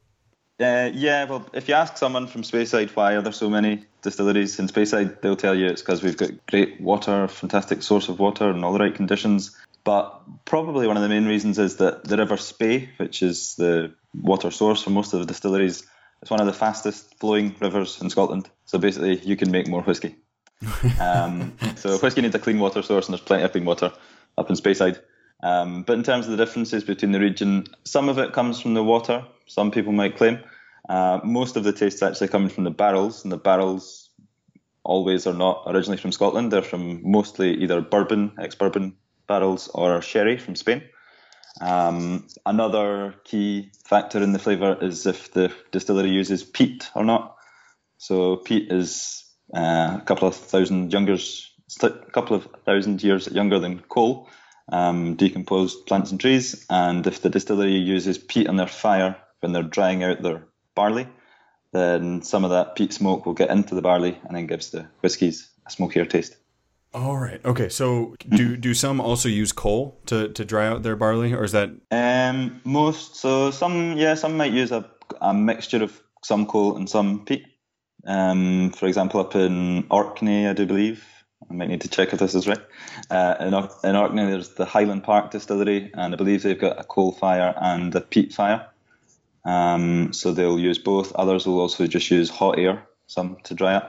Uh, 0.59 0.89
yeah, 0.91 1.25
well, 1.25 1.47
if 1.53 1.67
you 1.67 1.75
ask 1.75 1.97
someone 1.97 2.25
from 2.25 2.41
Speyside 2.41 2.89
why 2.95 3.13
are 3.13 3.21
there 3.21 3.31
so 3.31 3.47
many 3.47 3.85
distilleries 4.01 4.57
in 4.57 4.67
Speyside, 4.67 5.21
they'll 5.21 5.35
tell 5.35 5.53
you 5.53 5.67
it's 5.67 5.81
because 5.81 6.01
we've 6.01 6.17
got 6.17 6.31
great 6.47 6.81
water, 6.81 7.27
fantastic 7.27 7.83
source 7.83 8.09
of 8.09 8.19
water, 8.19 8.49
and 8.49 8.65
all 8.65 8.73
the 8.73 8.79
right 8.79 8.95
conditions. 8.95 9.55
But 9.83 10.19
probably 10.45 10.87
one 10.87 10.97
of 10.97 11.03
the 11.03 11.09
main 11.09 11.25
reasons 11.25 11.59
is 11.59 11.77
that 11.77 12.03
the 12.03 12.17
River 12.17 12.37
Spey, 12.37 12.89
which 12.97 13.21
is 13.21 13.55
the 13.55 13.93
water 14.19 14.49
source 14.49 14.83
for 14.83 14.89
most 14.89 15.13
of 15.13 15.19
the 15.19 15.25
distilleries, 15.27 15.83
is 16.21 16.29
one 16.29 16.39
of 16.39 16.45
the 16.45 16.53
fastest 16.53 17.19
flowing 17.19 17.55
rivers 17.59 18.01
in 18.01 18.09
Scotland. 18.09 18.49
So 18.65 18.77
basically, 18.77 19.19
you 19.19 19.35
can 19.35 19.51
make 19.51 19.67
more 19.67 19.81
whiskey. 19.81 20.15
um, 20.99 21.57
so 21.75 21.97
whiskey 21.97 22.21
needs 22.21 22.35
a 22.35 22.39
clean 22.39 22.59
water 22.59 22.81
source, 22.81 23.07
and 23.07 23.13
there's 23.13 23.21
plenty 23.21 23.43
of 23.43 23.51
clean 23.51 23.65
water 23.65 23.91
up 24.37 24.49
in 24.49 24.55
Speyside. 24.55 24.99
Um, 25.43 25.83
but 25.83 25.93
in 25.93 26.03
terms 26.03 26.25
of 26.25 26.31
the 26.31 26.37
differences 26.37 26.83
between 26.83 27.11
the 27.11 27.19
region, 27.19 27.67
some 27.83 28.09
of 28.09 28.17
it 28.17 28.33
comes 28.33 28.59
from 28.59 28.73
the 28.73 28.83
water. 28.83 29.23
Some 29.45 29.71
people 29.71 29.93
might 29.93 30.17
claim. 30.17 30.39
Uh, 30.89 31.19
most 31.23 31.57
of 31.57 31.63
the 31.63 31.73
taste 31.73 31.97
is 31.97 32.03
actually 32.03 32.29
coming 32.29 32.49
from 32.49 32.63
the 32.63 32.71
barrels, 32.71 33.23
and 33.23 33.31
the 33.31 33.37
barrels 33.37 34.09
always 34.83 35.27
are 35.27 35.33
not 35.33 35.63
originally 35.67 35.97
from 35.97 36.11
Scotland. 36.11 36.51
They're 36.51 36.61
from 36.61 37.01
mostly 37.09 37.53
either 37.55 37.81
bourbon, 37.81 38.31
ex-bourbon 38.39 38.95
barrels, 39.27 39.67
or 39.73 40.01
sherry 40.01 40.37
from 40.37 40.55
Spain. 40.55 40.81
Um, 41.59 42.27
another 42.45 43.15
key 43.23 43.71
factor 43.85 44.21
in 44.21 44.33
the 44.33 44.39
flavour 44.39 44.77
is 44.81 45.05
if 45.05 45.31
the 45.31 45.51
distillery 45.71 46.09
uses 46.09 46.43
peat 46.43 46.89
or 46.95 47.03
not. 47.03 47.35
So 47.97 48.37
peat 48.37 48.71
is 48.71 49.25
uh, 49.55 49.97
a 49.99 50.03
couple 50.05 50.27
of 50.27 50.35
thousand 50.35 50.93
younger, 50.93 51.17
a 51.81 51.89
couple 52.11 52.35
of 52.35 52.47
thousand 52.65 53.03
years 53.03 53.27
younger 53.27 53.59
than 53.59 53.79
coal, 53.79 54.29
um, 54.71 55.15
decomposed 55.15 55.85
plants 55.85 56.11
and 56.11 56.19
trees. 56.19 56.65
And 56.69 57.05
if 57.07 57.21
the 57.21 57.29
distillery 57.29 57.77
uses 57.77 58.17
peat 58.17 58.47
on 58.47 58.57
their 58.57 58.67
fire 58.67 59.17
when 59.39 59.51
they're 59.51 59.63
drying 59.63 60.03
out 60.03 60.21
their 60.21 60.47
barley, 60.75 61.07
then 61.71 62.21
some 62.21 62.43
of 62.43 62.51
that 62.51 62.75
peat 62.75 62.93
smoke 62.93 63.25
will 63.25 63.33
get 63.33 63.49
into 63.49 63.75
the 63.75 63.81
barley 63.81 64.19
and 64.25 64.35
then 64.35 64.47
gives 64.47 64.71
the 64.71 64.87
whiskies 65.01 65.49
a 65.65 65.71
smokier 65.71 66.05
taste. 66.05 66.35
All 66.93 67.17
right. 67.17 67.43
Okay. 67.45 67.69
So 67.69 68.15
do 68.29 68.57
do 68.57 68.73
some 68.73 68.99
also 68.99 69.29
use 69.29 69.51
coal 69.51 69.99
to, 70.07 70.29
to 70.29 70.45
dry 70.45 70.67
out 70.67 70.83
their 70.83 70.95
barley, 70.95 71.33
or 71.33 71.43
is 71.43 71.51
that 71.51 71.69
Um, 71.91 72.61
most 72.63 73.15
so 73.15 73.51
some 73.51 73.97
yeah 73.97 74.15
some 74.15 74.37
might 74.37 74.53
use 74.53 74.71
a, 74.71 74.89
a 75.21 75.33
mixture 75.33 75.83
of 75.83 76.01
some 76.23 76.45
coal 76.45 76.75
and 76.75 76.89
some 76.89 77.25
peat. 77.25 77.45
Um, 78.05 78.71
for 78.71 78.87
example, 78.87 79.19
up 79.19 79.35
in 79.35 79.85
Orkney, 79.91 80.47
I 80.47 80.53
do 80.53 80.65
believe. 80.65 81.05
I 81.49 81.53
might 81.53 81.69
need 81.69 81.81
to 81.81 81.89
check 81.89 82.13
if 82.13 82.19
this 82.19 82.35
is 82.35 82.47
right. 82.47 82.61
Uh, 83.11 83.35
in, 83.39 83.53
Or- 83.53 83.69
in 83.83 83.95
Orkney, 83.95 84.25
there's 84.25 84.55
the 84.55 84.65
Highland 84.65 85.03
Park 85.03 85.31
Distillery, 85.31 85.91
and 85.93 86.13
I 86.13 86.17
believe 86.17 86.41
they've 86.41 86.59
got 86.59 86.79
a 86.79 86.83
coal 86.83 87.11
fire 87.11 87.53
and 87.57 87.93
a 87.95 88.01
peat 88.01 88.33
fire. 88.33 88.67
Um, 89.45 90.13
so 90.13 90.31
they'll 90.33 90.59
use 90.59 90.77
both. 90.79 91.13
Others 91.15 91.45
will 91.45 91.59
also 91.59 91.85
just 91.85 92.09
use 92.09 92.29
hot 92.29 92.57
air, 92.57 92.85
some 93.07 93.37
to 93.43 93.53
dry 93.53 93.77
it, 93.77 93.83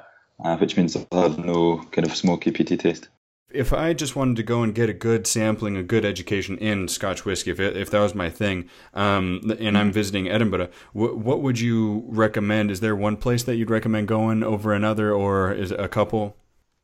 uh, 0.45 0.57
which 0.57 0.77
means 0.77 0.97
I'll 0.97 1.23
have 1.23 1.39
no 1.39 1.79
kind 1.93 2.07
of 2.07 2.17
smoky, 2.17 2.51
peaty 2.51 2.77
taste. 2.77 3.09
if 3.51 3.73
I 3.73 3.95
just 3.95 4.15
wanted 4.15 4.37
to 4.37 4.43
go 4.43 4.63
and 4.63 4.75
get 4.75 4.91
a 4.91 4.93
good 4.93 5.27
sampling, 5.27 5.77
a 5.77 5.83
good 5.83 6.05
education 6.05 6.59
in 6.59 6.87
Scotch 6.89 7.25
whiskey, 7.25 7.51
if, 7.51 7.59
it, 7.61 7.77
if 7.77 7.91
that 7.91 8.01
was 8.01 8.15
my 8.15 8.29
thing, 8.29 8.69
um, 8.93 9.41
and 9.59 9.77
I'm 9.79 9.91
visiting 9.91 10.29
Edinburgh, 10.29 10.69
wh- 10.93 11.17
what 11.17 11.41
would 11.41 11.59
you 11.59 12.05
recommend? 12.09 12.71
Is 12.71 12.81
there 12.81 12.95
one 12.95 13.17
place 13.17 13.43
that 13.45 13.57
you'd 13.57 13.71
recommend 13.71 14.09
going 14.09 14.43
over 14.43 14.73
another, 14.75 15.13
or 15.13 15.53
is 15.53 15.73
it 15.73 15.81
a 15.81 15.89
couple? 15.89 16.37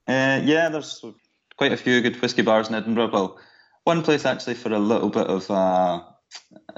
Uh, 0.09 0.41
yeah, 0.43 0.71
there's 0.71 1.05
quite 1.57 1.73
a 1.73 1.77
few 1.77 2.01
good 2.01 2.21
whiskey 2.21 2.43
bars 2.43 2.69
in 2.69 2.75
Edinburgh. 2.75 3.11
Well, 3.13 3.39
one 3.85 4.03
place 4.03 4.25
actually 4.25 4.55
for 4.55 4.73
a 4.73 4.79
little 4.79 5.11
bit 5.11 5.27
of 5.27 5.51
uh, 5.51 6.03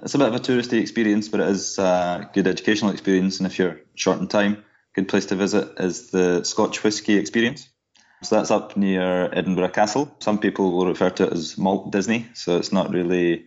it's 0.03 0.15
a 0.15 0.19
bit 0.19 0.29
of 0.29 0.35
a 0.35 0.41
touristy 0.41 0.81
experience, 0.81 1.29
but 1.29 1.41
it 1.41 1.49
is 1.49 1.79
a 1.79 2.29
good 2.35 2.47
educational 2.47 2.91
experience. 2.91 3.39
And 3.39 3.47
if 3.47 3.59
you're 3.59 3.81
short 3.95 4.19
on 4.19 4.29
time, 4.29 4.65
good 4.97 5.09
place 5.09 5.27
to 5.27 5.37
visit 5.37 5.79
is 5.79 6.11
the 6.11 6.43
Scotch 6.43 6.83
Whisky 6.83 7.19
Experience. 7.19 7.69
So 8.23 8.37
that's 8.37 8.51
up 8.51 8.79
near 8.79 9.29
Edinburgh 9.31 9.69
Castle. 9.69 10.11
Some 10.21 10.39
people 10.39 10.73
will 10.73 10.87
refer 10.87 11.11
to 11.11 11.25
it 11.25 11.33
as 11.35 11.59
Malt 11.59 11.93
Disney. 11.93 12.27
So 12.33 12.57
it's 12.57 12.73
not 12.73 12.91
really 12.91 13.45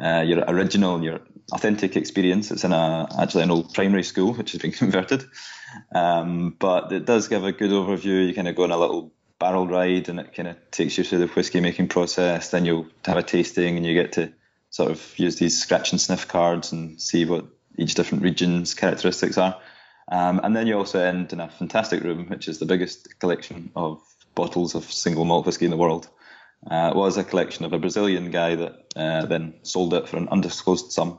uh, 0.00 0.24
your 0.26 0.42
original, 0.48 1.04
your 1.04 1.20
authentic 1.52 1.96
experience. 1.96 2.50
It's 2.50 2.64
in 2.64 2.72
a 2.72 3.06
actually 3.18 3.42
an 3.42 3.50
old 3.50 3.74
primary 3.74 4.04
school 4.04 4.32
which 4.32 4.52
has 4.52 4.62
been 4.62 4.72
converted, 4.84 5.26
um, 5.94 6.56
but 6.58 6.90
it 6.92 7.04
does 7.04 7.28
give 7.28 7.44
a 7.44 7.52
good 7.52 7.70
overview. 7.70 8.26
You 8.26 8.34
kind 8.34 8.48
of 8.48 8.56
go 8.56 8.64
on 8.64 8.72
a 8.72 8.78
little 8.78 9.12
barrel 9.38 9.68
ride, 9.68 10.08
and 10.08 10.18
it 10.18 10.34
kind 10.34 10.48
of 10.48 10.56
takes 10.70 10.96
you 10.96 11.04
through 11.04 11.18
the 11.18 11.26
whiskey 11.26 11.60
making 11.60 11.88
process. 11.88 12.50
Then 12.50 12.64
you'll 12.64 12.86
have 13.04 13.18
a 13.18 13.22
tasting, 13.22 13.76
and 13.76 13.84
you 13.84 13.92
get 13.92 14.12
to 14.12 14.32
sort 14.70 14.90
of 14.90 15.18
use 15.18 15.36
these 15.36 15.60
scratch 15.60 15.92
and 15.92 16.00
sniff 16.00 16.26
cards 16.26 16.72
and 16.72 17.00
see 17.00 17.26
what 17.26 17.44
each 17.76 17.94
different 17.94 18.24
region's 18.24 18.72
characteristics 18.72 19.36
are. 19.36 19.60
Um, 20.10 20.40
and 20.44 20.54
then 20.54 20.66
you 20.66 20.78
also 20.78 21.00
end 21.00 21.32
in 21.32 21.40
a 21.40 21.48
fantastic 21.48 22.02
room, 22.02 22.26
which 22.28 22.48
is 22.48 22.58
the 22.58 22.66
biggest 22.66 23.18
collection 23.18 23.70
of 23.74 24.00
bottles 24.34 24.74
of 24.74 24.84
single 24.84 25.24
malt 25.24 25.46
whiskey 25.46 25.64
in 25.64 25.70
the 25.70 25.76
world. 25.76 26.08
Uh, 26.70 26.90
it 26.92 26.96
was 26.96 27.16
a 27.16 27.24
collection 27.24 27.64
of 27.64 27.72
a 27.72 27.78
Brazilian 27.78 28.30
guy 28.30 28.54
that 28.54 28.86
uh, 28.96 29.26
then 29.26 29.54
sold 29.62 29.94
it 29.94 30.08
for 30.08 30.16
an 30.16 30.28
undisclosed 30.28 30.92
sum 30.92 31.18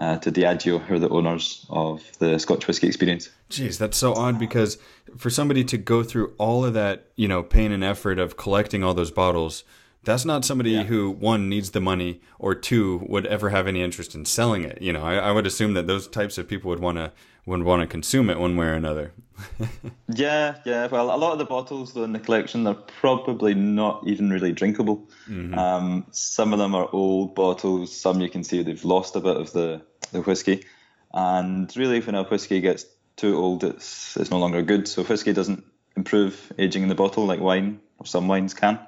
uh, 0.00 0.18
to 0.18 0.32
Diageo, 0.32 0.84
who 0.84 0.94
are 0.94 0.98
the 0.98 1.08
owners 1.08 1.64
of 1.70 2.02
the 2.18 2.38
Scotch 2.38 2.66
Whisky 2.66 2.88
Experience. 2.88 3.30
Jeez, 3.50 3.78
that's 3.78 3.96
so 3.96 4.14
odd 4.14 4.38
because 4.38 4.78
for 5.16 5.30
somebody 5.30 5.64
to 5.64 5.78
go 5.78 6.02
through 6.02 6.34
all 6.38 6.64
of 6.64 6.74
that, 6.74 7.06
you 7.16 7.28
know, 7.28 7.42
pain 7.42 7.70
and 7.70 7.84
effort 7.84 8.18
of 8.18 8.36
collecting 8.36 8.82
all 8.82 8.94
those 8.94 9.12
bottles, 9.12 9.62
that's 10.02 10.24
not 10.24 10.44
somebody 10.44 10.84
who 10.84 11.10
one 11.10 11.48
needs 11.48 11.70
the 11.70 11.80
money 11.80 12.20
or 12.38 12.54
two 12.54 13.06
would 13.08 13.26
ever 13.26 13.50
have 13.50 13.66
any 13.66 13.82
interest 13.82 14.14
in 14.14 14.24
selling 14.24 14.64
it. 14.64 14.82
You 14.82 14.92
know, 14.92 15.02
I, 15.02 15.14
I 15.14 15.32
would 15.32 15.46
assume 15.46 15.74
that 15.74 15.86
those 15.86 16.08
types 16.08 16.36
of 16.38 16.48
people 16.48 16.68
would 16.70 16.80
want 16.80 16.98
to 16.98 17.12
would 17.46 17.62
want 17.62 17.82
to 17.82 17.86
consume 17.86 18.30
it 18.30 18.38
one 18.38 18.56
way 18.56 18.66
or 18.66 18.74
another. 18.74 19.12
yeah, 20.08 20.56
yeah. 20.64 20.86
Well, 20.86 21.14
a 21.14 21.18
lot 21.18 21.32
of 21.32 21.38
the 21.38 21.44
bottles 21.44 21.92
though 21.92 22.04
in 22.04 22.12
the 22.12 22.20
collection 22.20 22.64
they're 22.64 22.74
probably 22.74 23.54
not 23.54 24.06
even 24.06 24.30
really 24.30 24.52
drinkable. 24.52 25.08
Mm-hmm. 25.28 25.58
Um, 25.58 26.06
some 26.10 26.52
of 26.52 26.58
them 26.58 26.74
are 26.74 26.88
old 26.92 27.34
bottles. 27.34 27.94
Some 27.94 28.20
you 28.20 28.28
can 28.28 28.44
see 28.44 28.62
they've 28.62 28.84
lost 28.84 29.16
a 29.16 29.20
bit 29.20 29.36
of 29.36 29.52
the 29.52 29.82
the 30.12 30.22
whiskey. 30.22 30.64
And 31.12 31.74
really, 31.76 32.00
when 32.00 32.14
a 32.14 32.24
whiskey 32.24 32.60
gets 32.60 32.86
too 33.16 33.36
old, 33.36 33.64
it's 33.64 34.16
it's 34.16 34.30
no 34.30 34.38
longer 34.38 34.62
good. 34.62 34.88
So 34.88 35.04
whiskey 35.04 35.32
doesn't 35.32 35.64
improve 35.96 36.52
aging 36.58 36.82
in 36.82 36.88
the 36.88 36.94
bottle 36.94 37.26
like 37.26 37.40
wine 37.40 37.80
or 37.98 38.06
some 38.06 38.28
wines 38.28 38.54
can. 38.54 38.78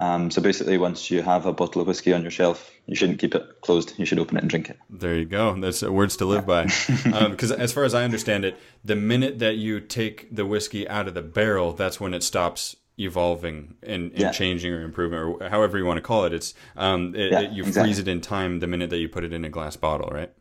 Um, 0.00 0.30
so 0.30 0.40
basically, 0.40 0.78
once 0.78 1.10
you 1.10 1.20
have 1.20 1.44
a 1.44 1.52
bottle 1.52 1.82
of 1.82 1.86
whiskey 1.86 2.14
on 2.14 2.22
your 2.22 2.30
shelf, 2.30 2.72
you 2.86 2.96
shouldn't 2.96 3.18
keep 3.18 3.34
it 3.34 3.60
closed. 3.60 3.92
You 3.98 4.06
should 4.06 4.18
open 4.18 4.38
it 4.38 4.40
and 4.40 4.48
drink 4.48 4.70
it. 4.70 4.78
There 4.88 5.14
you 5.14 5.26
go. 5.26 5.54
That's 5.60 5.82
words 5.82 6.16
to 6.16 6.24
live 6.24 6.46
by. 6.46 6.64
Because 6.64 7.52
um, 7.52 7.60
as 7.60 7.72
far 7.72 7.84
as 7.84 7.92
I 7.92 8.02
understand 8.02 8.46
it, 8.46 8.56
the 8.82 8.96
minute 8.96 9.40
that 9.40 9.56
you 9.56 9.78
take 9.78 10.34
the 10.34 10.46
whiskey 10.46 10.88
out 10.88 11.06
of 11.06 11.12
the 11.12 11.22
barrel, 11.22 11.74
that's 11.74 12.00
when 12.00 12.14
it 12.14 12.22
stops 12.22 12.76
evolving 12.98 13.74
and, 13.82 14.10
and 14.12 14.20
yeah. 14.20 14.30
changing 14.30 14.72
or 14.72 14.82
improving 14.82 15.18
or 15.18 15.48
however 15.48 15.76
you 15.76 15.84
want 15.84 15.98
to 15.98 16.02
call 16.02 16.24
it. 16.24 16.32
It's 16.32 16.54
um, 16.76 17.14
it, 17.14 17.32
yeah, 17.32 17.40
it, 17.40 17.52
you 17.52 17.64
exactly. 17.64 17.90
freeze 17.90 17.98
it 17.98 18.08
in 18.08 18.22
time 18.22 18.60
the 18.60 18.66
minute 18.66 18.88
that 18.90 18.98
you 18.98 19.08
put 19.08 19.24
it 19.24 19.34
in 19.34 19.44
a 19.44 19.50
glass 19.50 19.76
bottle, 19.76 20.08
right? 20.10 20.32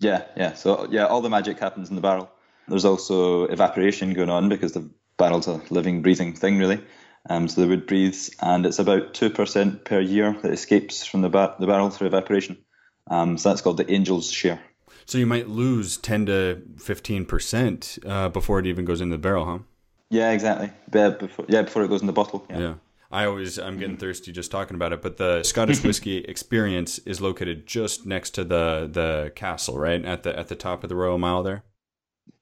Yeah, 0.00 0.24
yeah. 0.36 0.54
So 0.54 0.88
yeah, 0.90 1.04
all 1.04 1.20
the 1.20 1.30
magic 1.30 1.58
happens 1.58 1.90
in 1.90 1.96
the 1.96 2.02
barrel. 2.02 2.30
There's 2.66 2.84
also 2.84 3.44
evaporation 3.44 4.14
going 4.14 4.30
on 4.30 4.48
because 4.48 4.72
the 4.72 4.88
barrel's 5.18 5.46
a 5.46 5.60
living, 5.70 6.02
breathing 6.02 6.34
thing, 6.34 6.58
really. 6.58 6.80
Um, 7.28 7.48
so 7.48 7.60
the 7.60 7.68
wood 7.68 7.86
breathes, 7.86 8.30
and 8.40 8.64
it's 8.66 8.78
about 8.78 9.14
2% 9.14 9.84
per 9.84 10.00
year 10.00 10.36
that 10.42 10.52
escapes 10.52 11.04
from 11.04 11.22
the, 11.22 11.28
ba- 11.28 11.56
the 11.58 11.66
barrel 11.66 11.90
through 11.90 12.08
evaporation. 12.08 12.58
Um, 13.08 13.38
so 13.38 13.48
that's 13.48 13.60
called 13.60 13.76
the 13.76 13.88
angel's 13.90 14.30
share. 14.30 14.60
So 15.06 15.18
you 15.18 15.26
might 15.26 15.48
lose 15.48 15.96
10 15.96 16.26
to 16.26 16.62
15% 16.76 18.08
uh, 18.08 18.28
before 18.28 18.58
it 18.58 18.66
even 18.66 18.84
goes 18.84 19.00
into 19.00 19.16
the 19.16 19.20
barrel, 19.20 19.44
huh? 19.44 19.58
Yeah, 20.10 20.32
exactly. 20.32 20.70
Yeah, 20.92 21.10
before, 21.10 21.44
yeah, 21.48 21.62
before 21.62 21.84
it 21.84 21.88
goes 21.88 22.00
in 22.00 22.06
the 22.06 22.12
bottle. 22.12 22.46
Yeah. 22.50 22.58
yeah. 22.58 22.74
I 23.10 23.24
always 23.24 23.58
I'm 23.58 23.78
getting 23.78 23.96
thirsty 23.96 24.32
just 24.32 24.50
talking 24.50 24.74
about 24.74 24.92
it, 24.92 25.00
but 25.00 25.16
the 25.16 25.44
Scottish 25.44 25.82
whiskey 25.84 26.18
experience 26.18 26.98
is 27.00 27.20
located 27.20 27.66
just 27.66 28.04
next 28.04 28.30
to 28.30 28.44
the 28.44 28.88
the 28.90 29.32
castle, 29.36 29.78
right? 29.78 30.04
At 30.04 30.24
the 30.24 30.36
at 30.36 30.48
the 30.48 30.56
top 30.56 30.82
of 30.82 30.88
the 30.88 30.96
Royal 30.96 31.16
Mile 31.16 31.42
there. 31.42 31.62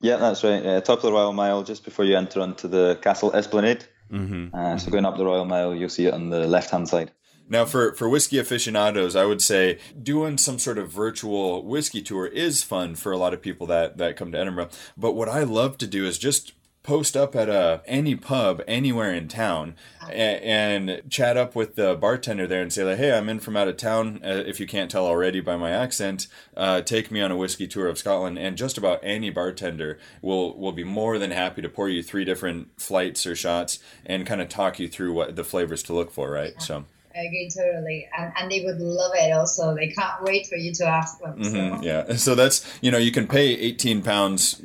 Yeah, 0.01 0.17
that's 0.17 0.43
right. 0.43 0.65
Yeah, 0.65 0.81
top 0.81 0.99
of 0.99 1.03
the 1.03 1.13
Royal 1.13 1.33
Mile, 1.33 1.63
just 1.63 1.85
before 1.85 2.07
you 2.07 2.17
enter 2.17 2.41
onto 2.41 2.67
the 2.67 2.99
castle 3.03 3.35
esplanade. 3.35 3.85
Mm-hmm. 4.15 4.55
Uh, 4.55 4.79
so 4.79 4.91
going 4.91 5.05
up 5.05 5.17
the 5.17 5.25
Royal 5.25 5.45
Mile, 5.45 5.75
you'll 5.75 5.89
see 5.89 6.07
it 6.07 6.15
on 6.15 6.31
the 6.31 6.47
left 6.47 6.71
hand 6.71 6.89
side. 6.89 7.11
Now, 7.49 7.67
for, 7.67 7.95
for 7.95 8.09
whiskey 8.09 8.39
aficionados, 8.39 9.15
I 9.15 9.27
would 9.27 9.43
say 9.43 9.79
doing 10.03 10.39
some 10.39 10.59
sort 10.59 10.79
of 10.79 10.91
virtual 10.91 11.63
whiskey 11.63 12.01
tour 12.01 12.27
is 12.27 12.63
fun 12.63 12.95
for 12.95 13.13
a 13.13 13.19
lot 13.19 13.35
of 13.35 13.43
people 13.43 13.67
that, 13.67 13.99
that 13.99 14.17
come 14.17 14.33
to 14.33 14.39
Edinburgh. 14.39 14.71
But 14.97 15.13
what 15.13 15.29
I 15.29 15.43
love 15.43 15.77
to 15.79 15.87
do 15.87 16.07
is 16.07 16.17
just 16.17 16.53
post 16.85 17.17
up 17.17 17.35
at 17.35 17.49
a 17.49 17.83
any 17.87 18.15
pub 18.15 18.63
anywhere 18.69 19.13
in 19.13 19.27
town 19.27 19.75
and, 20.13 20.89
and, 20.89 21.11
chat 21.11 21.37
up 21.37 21.57
with 21.57 21.75
the 21.75 21.97
bartender 21.97 22.47
there 22.47 22.63
and 22.63 22.73
say 22.73 22.85
like 22.85 22.99
hey 22.99 23.17
i'm 23.17 23.29
in 23.29 23.41
from 23.41 23.57
out 23.57 23.67
of 23.67 23.77
town 23.77 24.21
uh, 24.23 24.45
if 24.47 24.61
you 24.61 24.67
can't 24.67 24.91
tell 24.91 25.07
already 25.07 25.41
by 25.41 25.57
my 25.57 25.71
accent 25.71 26.29
uh, 26.57 26.81
take 26.83 27.11
me 27.11 27.21
on 27.21 27.31
a 27.31 27.37
whiskey 27.37 27.67
tour 27.67 27.89
of 27.89 27.99
scotland. 27.99 28.39
And 28.39 28.57
just 28.57 28.79
about 28.79 29.01
any 29.03 29.31
bartender 29.31 29.99
will 30.23 30.57
will 30.57 30.73
be 30.73 30.85
more 30.85 31.19
than 31.19 31.31
happy 31.31 31.63
to 31.63 31.69
pour 31.69 31.89
you 31.89 32.03
three 32.03 32.25
different 32.25 32.69
flights 32.81 33.27
or 33.27 33.35
shots 33.35 33.79
and 34.05 34.27
kind 34.27 34.41
of 34.41 34.49
talk 34.49 34.79
you 34.79 34.89
through 34.89 35.13
what 35.13 35.37
the 35.37 35.45
flavors 35.45 35.83
to 35.85 35.95
look 35.95 36.11
for 36.11 36.31
right? 36.31 36.61
So. 36.61 36.85
I 37.17 37.27
agree 37.27 37.49
totally, 37.49 38.09
and 38.19 38.33
and 38.37 38.51
they 38.51 38.65
would 38.65 38.81
love 38.81 39.13
it. 39.15 39.31
Also, 39.31 39.73
they 39.77 39.87
can't 39.87 40.21
wait 40.25 40.49
for 40.49 40.57
you 40.57 40.75
to 40.75 40.85
ask 40.85 41.21
them. 41.21 41.39
Mm-hmm, 41.39 41.85
Yeah, 41.85 42.17
so 42.17 42.35
that's 42.35 42.67
you 42.81 42.91
know 42.91 42.99
you 42.99 43.13
can 43.13 43.29
pay 43.29 43.51
eighteen 43.51 44.03
pounds 44.03 44.61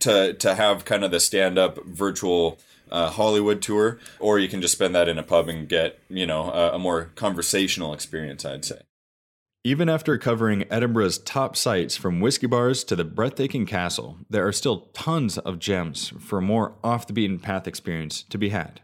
to 0.00 0.34
to 0.34 0.54
have 0.54 0.84
kind 0.84 1.04
of 1.04 1.10
the 1.10 1.20
stand 1.20 1.58
up 1.58 1.84
virtual 1.84 2.58
uh, 2.90 3.10
Hollywood 3.10 3.62
tour, 3.62 3.98
or 4.18 4.38
you 4.38 4.48
can 4.48 4.60
just 4.60 4.74
spend 4.74 4.94
that 4.94 5.08
in 5.08 5.18
a 5.18 5.22
pub 5.22 5.48
and 5.48 5.68
get 5.68 6.00
you 6.08 6.26
know 6.26 6.50
a, 6.50 6.74
a 6.74 6.78
more 6.78 7.10
conversational 7.14 7.92
experience. 7.92 8.44
I'd 8.44 8.64
say. 8.64 8.80
Even 9.66 9.88
after 9.88 10.18
covering 10.18 10.64
Edinburgh's 10.70 11.16
top 11.16 11.56
sights 11.56 11.96
from 11.96 12.20
whiskey 12.20 12.46
bars 12.46 12.84
to 12.84 12.94
the 12.94 13.04
breathtaking 13.04 13.64
castle, 13.64 14.18
there 14.28 14.46
are 14.46 14.52
still 14.52 14.90
tons 14.92 15.38
of 15.38 15.58
gems 15.58 16.12
for 16.20 16.38
a 16.38 16.42
more 16.42 16.74
off 16.84 17.06
the 17.06 17.14
beaten 17.14 17.38
path 17.38 17.66
experience 17.66 18.24
to 18.24 18.36
be 18.36 18.50
had. 18.50 18.82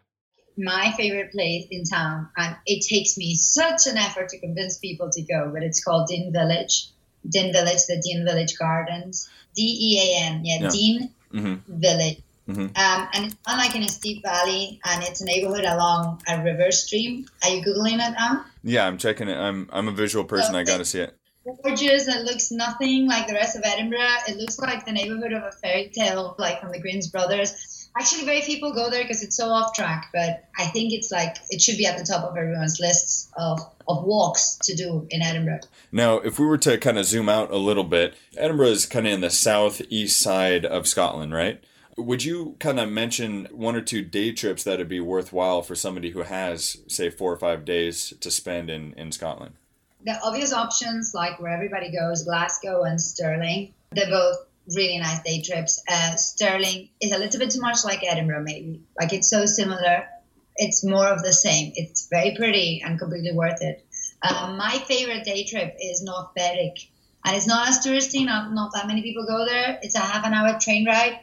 My 0.56 0.92
favorite 0.96 1.32
place 1.32 1.66
in 1.70 1.84
town, 1.84 2.30
and 2.38 2.56
it 2.64 2.86
takes 2.88 3.18
me 3.18 3.34
such 3.34 3.86
an 3.86 3.98
effort 3.98 4.30
to 4.30 4.40
convince 4.40 4.78
people 4.78 5.10
to 5.12 5.22
go, 5.22 5.50
but 5.52 5.62
it's 5.62 5.84
called 5.84 6.08
Dean 6.08 6.32
Village. 6.32 6.88
Dean 7.28 7.52
Village, 7.52 7.86
the 7.86 8.00
Dean 8.02 8.24
Village 8.24 8.58
Gardens. 8.58 9.28
D 9.54 9.62
E 9.62 9.98
A 9.98 10.26
N, 10.26 10.44
yeah, 10.44 10.58
yeah. 10.60 10.70
Dean 10.70 11.10
mm-hmm. 11.32 11.54
Village. 11.66 12.22
Mm-hmm. 12.48 12.60
Um, 12.60 13.08
and 13.14 13.26
it's 13.26 13.36
not 13.46 13.58
like 13.58 13.76
in 13.76 13.82
a 13.82 13.88
steep 13.88 14.22
valley, 14.22 14.80
and 14.84 15.02
it's 15.04 15.20
a 15.20 15.24
neighborhood 15.24 15.64
along 15.64 16.22
a 16.26 16.42
river 16.42 16.70
stream. 16.72 17.26
Are 17.42 17.50
you 17.50 17.62
googling 17.62 17.94
it 17.94 18.14
now? 18.18 18.44
Yeah, 18.62 18.86
I'm 18.86 18.98
checking 18.98 19.28
it. 19.28 19.36
I'm 19.36 19.68
I'm 19.72 19.88
a 19.88 19.92
visual 19.92 20.24
person. 20.24 20.52
So 20.52 20.58
I 20.58 20.64
got 20.64 20.78
to 20.78 20.84
see 20.84 21.00
it. 21.00 21.16
Gorgeous. 21.64 22.06
It 22.06 22.24
looks 22.24 22.50
nothing 22.50 23.08
like 23.08 23.26
the 23.26 23.34
rest 23.34 23.56
of 23.56 23.62
Edinburgh. 23.64 24.18
It 24.28 24.36
looks 24.36 24.58
like 24.58 24.84
the 24.84 24.92
neighborhood 24.92 25.32
of 25.32 25.42
a 25.42 25.52
fairy 25.52 25.90
tale, 25.94 26.34
like 26.38 26.60
from 26.60 26.70
the 26.70 26.80
Grimm's 26.80 27.08
Brothers. 27.08 27.69
Actually, 27.98 28.24
very 28.24 28.40
few 28.40 28.54
people 28.54 28.72
go 28.72 28.88
there 28.88 29.02
because 29.02 29.22
it's 29.22 29.36
so 29.36 29.48
off 29.48 29.74
track. 29.74 30.10
But 30.12 30.44
I 30.58 30.66
think 30.66 30.92
it's 30.92 31.10
like 31.10 31.36
it 31.50 31.60
should 31.60 31.76
be 31.76 31.86
at 31.86 31.98
the 31.98 32.04
top 32.04 32.24
of 32.24 32.36
everyone's 32.36 32.78
lists 32.80 33.30
of 33.36 33.60
of 33.88 34.04
walks 34.04 34.56
to 34.62 34.74
do 34.74 35.06
in 35.10 35.22
Edinburgh. 35.22 35.60
Now, 35.90 36.18
if 36.18 36.38
we 36.38 36.46
were 36.46 36.58
to 36.58 36.78
kind 36.78 36.98
of 36.98 37.04
zoom 37.04 37.28
out 37.28 37.50
a 37.50 37.56
little 37.56 37.84
bit, 37.84 38.14
Edinburgh 38.36 38.68
is 38.68 38.86
kind 38.86 39.06
of 39.06 39.12
in 39.12 39.20
the 39.20 39.30
southeast 39.30 40.20
side 40.20 40.64
of 40.64 40.86
Scotland, 40.86 41.34
right? 41.34 41.62
Would 41.96 42.24
you 42.24 42.56
kind 42.60 42.78
of 42.80 42.88
mention 42.88 43.48
one 43.50 43.76
or 43.76 43.80
two 43.80 44.02
day 44.02 44.32
trips 44.32 44.64
that 44.64 44.78
would 44.78 44.88
be 44.88 45.00
worthwhile 45.00 45.60
for 45.60 45.74
somebody 45.74 46.10
who 46.10 46.22
has, 46.22 46.78
say, 46.86 47.10
four 47.10 47.32
or 47.32 47.36
five 47.36 47.64
days 47.64 48.14
to 48.20 48.30
spend 48.30 48.70
in, 48.70 48.94
in 48.94 49.12
Scotland? 49.12 49.54
The 50.04 50.18
obvious 50.22 50.52
options, 50.52 51.12
like 51.12 51.40
where 51.40 51.52
everybody 51.52 51.92
goes, 51.92 52.22
Glasgow 52.22 52.84
and 52.84 52.98
Stirling, 52.98 53.74
they're 53.90 54.08
both 54.08 54.46
really 54.74 54.98
nice 54.98 55.22
day 55.22 55.42
trips. 55.42 55.82
Uh, 55.88 56.16
Stirling 56.16 56.90
is 57.00 57.12
a 57.12 57.18
little 57.18 57.40
bit 57.40 57.50
too 57.50 57.60
much 57.60 57.84
like 57.84 58.02
Edinburgh, 58.04 58.42
maybe. 58.42 58.82
Like 58.98 59.12
it's 59.12 59.28
so 59.28 59.46
similar. 59.46 60.06
It's 60.56 60.84
more 60.84 61.06
of 61.06 61.22
the 61.22 61.32
same. 61.32 61.72
It's 61.74 62.08
very 62.08 62.34
pretty 62.36 62.82
and 62.84 62.98
completely 62.98 63.32
worth 63.32 63.62
it. 63.62 63.84
Uh, 64.22 64.54
my 64.58 64.82
favorite 64.86 65.24
day 65.24 65.44
trip 65.44 65.76
is 65.80 66.02
North 66.02 66.28
Berwick. 66.36 66.76
And 67.24 67.36
it's 67.36 67.46
not 67.46 67.68
as 67.68 67.84
touristy, 67.84 68.24
not, 68.24 68.52
not 68.52 68.72
that 68.74 68.86
many 68.86 69.02
people 69.02 69.26
go 69.26 69.44
there. 69.44 69.78
It's 69.82 69.94
a 69.94 70.00
half 70.00 70.24
an 70.24 70.34
hour 70.34 70.58
train 70.58 70.86
ride. 70.86 71.20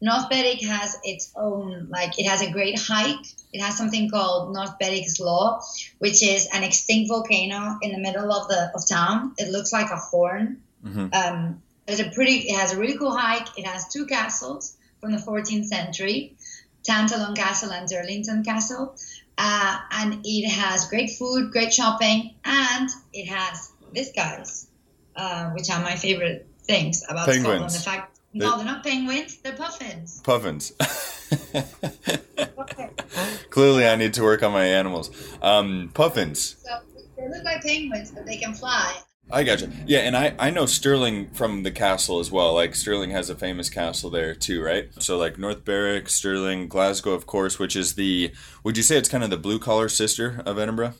North 0.00 0.28
Berwick 0.28 0.62
has 0.62 0.96
its 1.04 1.32
own, 1.36 1.88
like, 1.88 2.18
it 2.18 2.28
has 2.28 2.42
a 2.42 2.50
great 2.50 2.78
hike. 2.78 3.24
It 3.52 3.60
has 3.60 3.78
something 3.78 4.10
called 4.10 4.52
North 4.52 4.78
Berwick's 4.78 5.18
Law, 5.18 5.60
which 5.98 6.22
is 6.22 6.48
an 6.52 6.62
extinct 6.64 7.08
volcano 7.08 7.78
in 7.80 7.92
the 7.92 7.98
middle 7.98 8.30
of 8.30 8.48
the 8.48 8.70
of 8.74 8.86
town. 8.86 9.32
It 9.38 9.50
looks 9.50 9.72
like 9.72 9.90
a 9.90 9.96
horn. 9.96 10.62
Mm-hmm. 10.84 11.14
Um, 11.14 11.62
it's 11.86 12.00
a 12.00 12.10
pretty. 12.10 12.48
It 12.48 12.56
has 12.56 12.72
a 12.72 12.78
really 12.78 12.98
cool 12.98 13.16
hike. 13.16 13.58
It 13.58 13.66
has 13.66 13.88
two 13.88 14.06
castles 14.06 14.76
from 15.00 15.12
the 15.12 15.18
14th 15.18 15.66
century, 15.66 16.36
Tantallon 16.82 17.36
Castle 17.36 17.70
and 17.70 17.88
Dirleton 17.88 18.44
Castle, 18.44 18.96
uh, 19.38 19.78
and 19.92 20.20
it 20.24 20.48
has 20.48 20.88
great 20.88 21.10
food, 21.10 21.52
great 21.52 21.72
shopping, 21.72 22.34
and 22.44 22.88
it 23.12 23.26
has 23.26 23.72
these 23.92 24.12
guys, 24.12 24.68
uh, 25.14 25.50
which 25.50 25.70
are 25.70 25.82
my 25.82 25.96
favorite 25.96 26.48
things 26.62 27.04
about 27.08 27.26
penguins. 27.26 27.44
Scotland. 27.44 27.74
The 27.74 27.78
fact, 27.78 28.18
no, 28.32 28.56
they're 28.56 28.66
not 28.66 28.82
penguins. 28.82 29.36
They're 29.38 29.56
puffins. 29.56 30.20
Puffins. 30.22 30.72
Clearly, 33.50 33.86
I 33.86 33.96
need 33.96 34.14
to 34.14 34.22
work 34.22 34.42
on 34.42 34.52
my 34.52 34.66
animals. 34.66 35.10
Um, 35.42 35.90
puffins. 35.94 36.56
So 36.62 36.78
they 37.16 37.28
look 37.28 37.44
like 37.44 37.62
penguins, 37.62 38.10
but 38.10 38.26
they 38.26 38.36
can 38.36 38.54
fly. 38.54 38.96
I 39.30 39.42
gotcha. 39.42 39.70
Yeah, 39.86 40.00
and 40.00 40.16
I, 40.16 40.34
I 40.38 40.50
know 40.50 40.66
Stirling 40.66 41.30
from 41.30 41.64
the 41.64 41.72
castle 41.72 42.20
as 42.20 42.30
well. 42.30 42.54
Like 42.54 42.76
Stirling 42.76 43.10
has 43.10 43.28
a 43.28 43.34
famous 43.34 43.68
castle 43.68 44.08
there 44.08 44.34
too, 44.34 44.62
right? 44.62 44.88
So 45.00 45.18
like 45.18 45.36
North 45.36 45.64
Berwick, 45.64 46.08
Sterling, 46.08 46.68
Glasgow, 46.68 47.12
of 47.12 47.26
course, 47.26 47.58
which 47.58 47.74
is 47.74 47.94
the 47.94 48.32
would 48.62 48.76
you 48.76 48.84
say 48.84 48.96
it's 48.96 49.08
kind 49.08 49.24
of 49.24 49.30
the 49.30 49.36
blue 49.36 49.58
collar 49.58 49.88
sister 49.88 50.42
of 50.46 50.58
Edinburgh? 50.58 50.94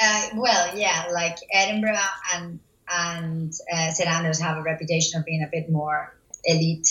Uh, 0.00 0.28
well, 0.34 0.76
yeah, 0.76 1.06
like 1.12 1.36
Edinburgh 1.52 1.98
and 2.34 2.58
and 2.90 3.52
uh, 3.72 3.90
St 3.90 4.08
Andrews 4.08 4.40
have 4.40 4.56
a 4.56 4.62
reputation 4.62 5.20
of 5.20 5.24
being 5.24 5.42
a 5.42 5.48
bit 5.50 5.70
more 5.70 6.16
elite 6.44 6.88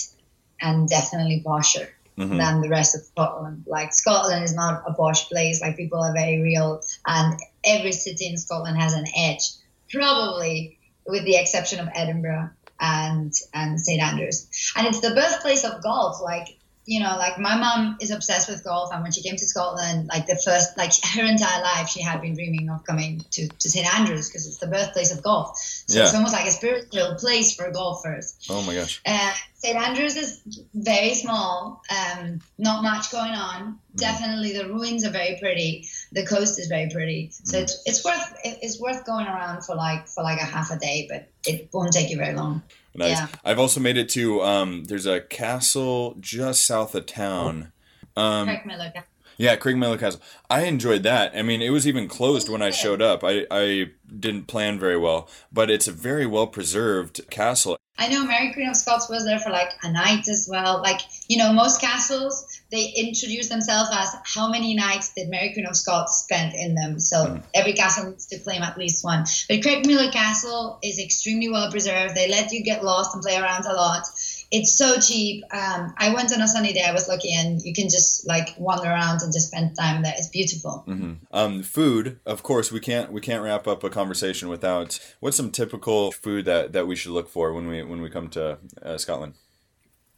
and 0.62 0.88
definitely 0.88 1.43
posher 1.45 1.89
mm-hmm. 2.17 2.38
than 2.38 2.62
the 2.62 2.69
rest 2.69 2.95
of 2.95 3.01
Scotland. 3.01 3.65
Like 3.67 3.91
Scotland 3.93 4.45
is 4.45 4.55
not 4.55 4.83
a 4.88 4.93
posh 4.93 5.27
place. 5.27 5.62
Like 5.62 5.75
people 5.75 6.01
are 6.01 6.13
very 6.13 6.41
real, 6.41 6.81
and 7.05 7.38
every 7.65 7.91
city 7.91 8.27
in 8.27 8.38
Scotland 8.38 8.77
has 8.77 8.93
an 8.93 9.05
edge 9.17 9.43
probably 9.91 10.80
with 11.06 11.23
the 11.26 11.38
exception 11.38 11.80
of 11.80 11.89
Edinburgh 11.93 12.50
and 12.80 13.34
and 13.54 13.80
St 13.80 14.02
Andrews. 14.02 14.47
And 14.76 14.88
it's 14.88 15.00
the 15.02 15.12
birthplace 15.15 15.63
of 15.63 15.82
golf. 15.82 16.21
Like 16.21 16.47
you 16.88 17.02
know, 17.02 17.17
like 17.17 17.38
my 17.38 17.58
mom 17.58 17.97
is 18.00 18.12
obsessed 18.12 18.50
with 18.50 18.63
golf, 18.63 18.93
and 18.93 19.04
when 19.04 19.12
she 19.12 19.21
came 19.21 19.36
to 19.36 19.45
Scotland, 19.45 20.08
like 20.08 20.26
the 20.26 20.39
first, 20.43 20.78
like 20.78 20.93
her 21.15 21.26
entire 21.26 21.62
life, 21.62 21.89
she 21.89 22.02
had 22.02 22.21
been 22.21 22.34
dreaming 22.34 22.69
of 22.69 22.86
coming 22.86 23.26
to, 23.32 23.50
to 23.50 23.69
St 23.69 23.86
Andrews 23.93 24.30
because 24.30 24.47
it's 24.47 24.60
the 24.60 24.67
birthplace 24.67 25.13
of 25.13 25.21
golf. 25.21 25.58
So 25.58 25.97
Yeah. 25.97 26.06
it's 26.06 26.15
almost 26.15 26.32
like 26.34 26.47
a 26.47 26.52
spiritual 26.52 27.15
place 27.19 27.54
for 27.56 27.69
golfers. 27.71 28.36
Oh 28.50 28.62
my 28.62 28.73
gosh. 28.73 29.02
Uh, 29.06 29.34
St 29.56 29.76
Andrews 29.76 30.15
is 30.15 30.41
very 30.73 31.13
small, 31.13 31.82
um, 31.89 32.39
not 32.58 32.84
much 32.84 33.12
going 33.12 33.34
on. 33.34 33.80
Definitely, 33.93 34.54
the 34.54 34.69
ruins 34.69 35.04
are 35.04 35.10
very 35.10 35.38
pretty. 35.41 35.89
The 36.12 36.26
coast 36.26 36.58
is 36.60 36.67
very 36.67 36.89
pretty, 36.89 37.32
so 37.32 37.60
it's, 37.60 37.82
it's 37.86 38.04
worth 38.04 38.34
it's 38.43 38.80
worth 38.80 39.06
going 39.06 39.28
around 39.28 39.63
for 39.63 39.76
like 39.76 40.08
for 40.08 40.24
like 40.24 40.39
a 40.39 40.46
half 40.46 40.72
a 40.72 40.78
day, 40.78 41.08
but 41.10 41.28
it 41.46 41.70
won't 41.74 41.91
take 41.91 42.10
you 42.10 42.17
very 42.17 42.34
long. 42.34 42.63
Nice. 42.96 43.12
Yeah. 43.12 43.28
I've 43.43 43.60
also 43.60 43.80
made 43.80 43.98
it 43.98 44.10
to 44.10 44.41
um 44.41 44.86
there's 44.86 45.06
a 45.06 45.20
castle 45.22 46.15
just 46.20 46.65
south 46.65 46.96
of 46.96 47.06
town. 47.06 47.72
Um 48.15 48.48
Craigmillar. 48.48 48.93
Castle. 48.93 49.10
Yeah, 49.38 49.56
Craigmillar 49.56 50.00
Castle. 50.00 50.22
I 50.50 50.63
enjoyed 50.63 51.04
that. 51.04 51.36
I 51.36 51.43
mean, 51.43 51.62
it 51.62 51.70
was 51.70 51.86
even 51.86 52.08
closed 52.08 52.50
when 52.50 52.62
I 52.62 52.72
showed 52.72 53.02
up. 53.02 53.24
I 53.24 53.46
I 53.52 53.91
didn't 54.20 54.48
plan 54.48 54.80
very 54.80 54.98
well, 54.98 55.30
but 55.52 55.70
it's 55.70 55.88
a 55.88 55.91
very 55.91 56.26
well 56.26 56.48
preserved 56.48 57.30
castle. 57.30 57.78
I 58.00 58.10
know 58.10 58.26
Mary 58.26 58.54
Queen 58.54 58.70
of 58.70 58.76
Scots 58.76 59.10
was 59.10 59.26
there 59.26 59.39
for 59.39 59.50
like 59.50 59.72
a 59.84 59.91
night 59.91 60.28
as 60.28 60.48
well. 60.50 60.82
Like, 60.82 61.02
you 61.28 61.38
know, 61.38 61.52
most 61.52 61.82
castles, 61.82 62.57
they 62.69 62.93
introduce 62.95 63.49
themselves 63.49 63.89
as 63.93 64.15
how 64.25 64.49
many 64.49 64.75
nights 64.75 65.13
did 65.13 65.30
Mary 65.30 65.53
Queen 65.53 65.65
of 65.65 65.75
Scots 65.75 66.23
spend 66.23 66.53
in 66.53 66.75
them. 66.75 66.99
So 66.99 67.39
every 67.53 67.73
castle 67.73 68.10
needs 68.10 68.25
to 68.27 68.39
claim 68.39 68.62
at 68.62 68.77
least 68.77 69.03
one. 69.03 69.25
But 69.47 69.62
Craigmillar 69.62 70.12
Castle 70.12 70.80
is 70.84 70.99
extremely 70.99 71.49
well 71.49 71.71
preserved. 71.71 72.15
They 72.15 72.30
let 72.30 72.51
you 72.51 72.63
get 72.63 72.84
lost 72.84 73.13
and 73.13 73.23
play 73.23 73.38
around 73.38 73.65
a 73.65 73.73
lot. 73.73 74.03
It's 74.51 74.77
so 74.77 74.99
cheap. 74.99 75.43
Um, 75.51 75.93
I 75.97 76.13
went 76.13 76.34
on 76.34 76.41
a 76.41 76.47
sunny 76.47 76.73
day. 76.73 76.84
I 76.84 76.93
was 76.93 77.10
lucky, 77.10 77.34
and 77.34 77.62
you 77.62 77.73
can 77.73 77.89
just 77.89 78.25
like 78.27 78.49
wander 78.58 78.89
around 78.89 79.21
and 79.21 79.34
just 79.34 79.47
spend 79.47 79.75
time 79.77 80.03
there. 80.03 80.13
It's 80.17 80.30
beautiful. 80.30 80.86
Um, 81.32 81.63
food, 81.63 82.19
of 82.25 82.43
course, 82.43 82.71
we 82.71 82.80
can't 82.80 83.12
we 83.12 83.19
can't 83.19 83.43
wrap 83.43 83.67
up 83.67 83.84
a 83.84 83.89
conversation 83.89 84.47
without 84.47 84.99
what's 85.19 85.36
some 85.36 85.51
typical 85.51 86.12
food 86.12 86.45
that, 86.45 86.71
that 86.71 86.88
we 86.88 86.95
should 86.95 87.12
look 87.12 87.30
for 87.30 87.53
when 87.53 87.67
we 87.67 87.84
when 87.84 88.01
we 88.01 88.10
come 88.10 88.30
to 88.30 88.58
uh, 88.82 88.97
Scotland. 88.97 89.34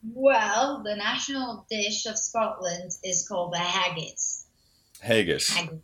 Well, 0.04 0.82
the 0.84 0.96
national 0.96 1.66
dish 1.70 2.06
of 2.06 2.18
Scotland 2.18 2.92
is 3.04 3.28
called 3.28 3.54
the 3.54 3.60
haggis. 3.60 4.46
Haggis. 5.02 5.50
haggis. 5.50 5.80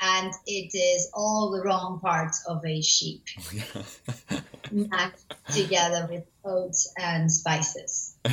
And 0.00 0.32
it 0.46 0.76
is 0.76 1.10
all 1.14 1.50
the 1.50 1.62
wrong 1.62 2.00
parts 2.00 2.44
of 2.46 2.64
a 2.66 2.82
sheep 2.82 3.24
mashed 4.70 5.34
together 5.50 6.06
with 6.10 6.24
oats 6.44 6.92
and 6.98 7.32
spices. 7.32 8.14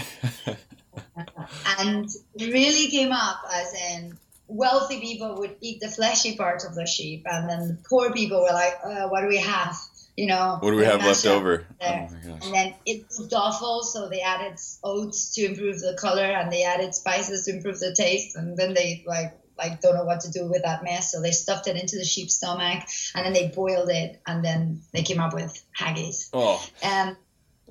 and 1.79 2.09
really 2.37 2.89
came 2.89 3.13
up 3.13 3.37
as 3.49 3.73
in 3.73 4.17
wealthy 4.47 4.99
people 4.99 5.35
would 5.35 5.55
eat 5.61 5.79
the 5.79 5.87
fleshy 5.87 6.35
part 6.35 6.63
of 6.65 6.75
the 6.75 6.85
sheep, 6.85 7.23
and 7.25 7.49
then 7.49 7.79
poor 7.89 8.11
people 8.11 8.41
were 8.41 8.53
like, 8.53 8.73
uh, 8.83 9.07
"What 9.07 9.21
do 9.21 9.27
we 9.27 9.37
have?" 9.37 9.75
You 10.15 10.27
know, 10.27 10.57
What 10.59 10.71
do 10.71 10.77
we 10.77 10.85
have 10.85 11.03
left 11.03 11.25
up 11.25 11.37
over? 11.37 11.65
Oh 11.83 11.89
there. 11.89 12.31
gosh. 12.31 12.45
And 12.45 12.53
then 12.53 12.73
it's 12.85 13.33
awful, 13.33 13.83
so 13.83 14.09
they 14.09 14.21
added 14.21 14.59
oats 14.83 15.33
to 15.35 15.45
improve 15.45 15.79
the 15.79 15.97
color, 15.99 16.23
and 16.23 16.51
they 16.51 16.63
added 16.63 16.95
spices 16.95 17.45
to 17.45 17.55
improve 17.55 17.79
the 17.79 17.93
taste, 17.93 18.35
and 18.35 18.57
then 18.57 18.73
they 18.73 19.03
like 19.05 19.37
like 19.57 19.81
don't 19.81 19.95
know 19.95 20.03
what 20.03 20.21
to 20.21 20.31
do 20.31 20.47
with 20.47 20.63
that 20.63 20.83
mess, 20.83 21.11
so 21.11 21.21
they 21.21 21.31
stuffed 21.31 21.67
it 21.67 21.75
into 21.75 21.95
the 21.97 22.05
sheep's 22.05 22.33
stomach, 22.33 22.83
and 23.15 23.25
then 23.25 23.33
they 23.33 23.47
boiled 23.49 23.89
it, 23.89 24.21
and 24.25 24.43
then 24.43 24.81
they 24.91 25.03
came 25.03 25.19
up 25.19 25.33
with 25.33 25.63
haggis. 25.71 26.29
Oh, 26.33 26.65
Um, 26.83 27.17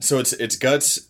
so 0.01 0.19
it's 0.19 0.33
it's 0.35 0.57
guts 0.57 1.09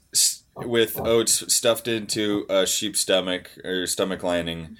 with 0.56 0.98
oats 0.98 1.52
stuffed 1.52 1.88
into 1.88 2.46
a 2.48 2.66
sheep's 2.66 3.00
stomach 3.00 3.50
or 3.64 3.86
stomach 3.86 4.22
lining, 4.22 4.76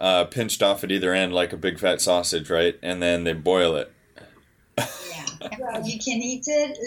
uh, 0.00 0.24
pinched 0.24 0.62
off 0.62 0.84
at 0.84 0.92
either 0.92 1.12
end 1.12 1.32
like 1.32 1.52
a 1.52 1.56
big 1.56 1.78
fat 1.78 2.00
sausage, 2.00 2.50
right? 2.50 2.78
And 2.82 3.02
then 3.02 3.24
they 3.24 3.32
boil 3.32 3.76
it. 3.76 3.92
Yeah, 4.78 5.48
well, 5.58 5.86
you 5.86 5.98
can 5.98 6.20
eat 6.22 6.44
it 6.46 6.78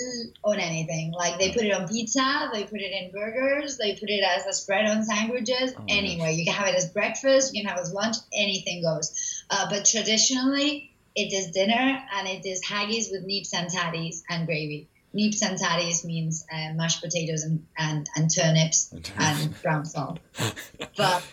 on 0.44 0.60
anything. 0.60 1.12
Like 1.12 1.40
they 1.40 1.52
put 1.52 1.64
it 1.64 1.72
on 1.72 1.88
pizza, 1.88 2.50
they 2.54 2.64
put 2.64 2.82
it 2.82 2.92
in 2.92 3.12
burgers, 3.12 3.78
they 3.78 3.94
put 3.94 4.10
it 4.10 4.24
as 4.24 4.46
a 4.46 4.54
spread 4.54 4.86
on 4.86 5.04
sandwiches. 5.04 5.74
Oh 5.78 5.84
anyway, 5.88 6.34
you 6.34 6.46
can 6.46 6.54
have 6.54 6.68
it 6.68 6.76
as 6.76 6.90
breakfast, 6.90 7.54
you 7.54 7.62
can 7.62 7.70
have 7.70 7.80
it 7.80 7.82
as 7.82 7.94
lunch, 7.94 8.18
anything 8.34 8.82
goes. 8.82 9.44
Uh, 9.50 9.70
but 9.70 9.86
traditionally, 9.86 10.92
it 11.16 11.34
is 11.34 11.52
dinner 11.52 12.04
and 12.16 12.28
it 12.28 12.46
is 12.46 12.64
haggis 12.64 13.10
with 13.12 13.28
neeps 13.28 13.54
and 13.54 13.70
tatties 13.70 14.22
and 14.30 14.46
gravy. 14.46 14.88
Neeps 15.16 15.42
and 15.42 15.58
tatties 15.58 16.06
means 16.06 16.46
uh, 16.52 16.74
mashed 16.74 17.02
potatoes 17.02 17.44
and, 17.44 17.66
and, 17.78 18.08
and 18.16 18.30
turnips 18.34 18.94
and 19.18 19.62
brown 19.62 19.86
salt. 19.86 20.20
But 20.98 21.24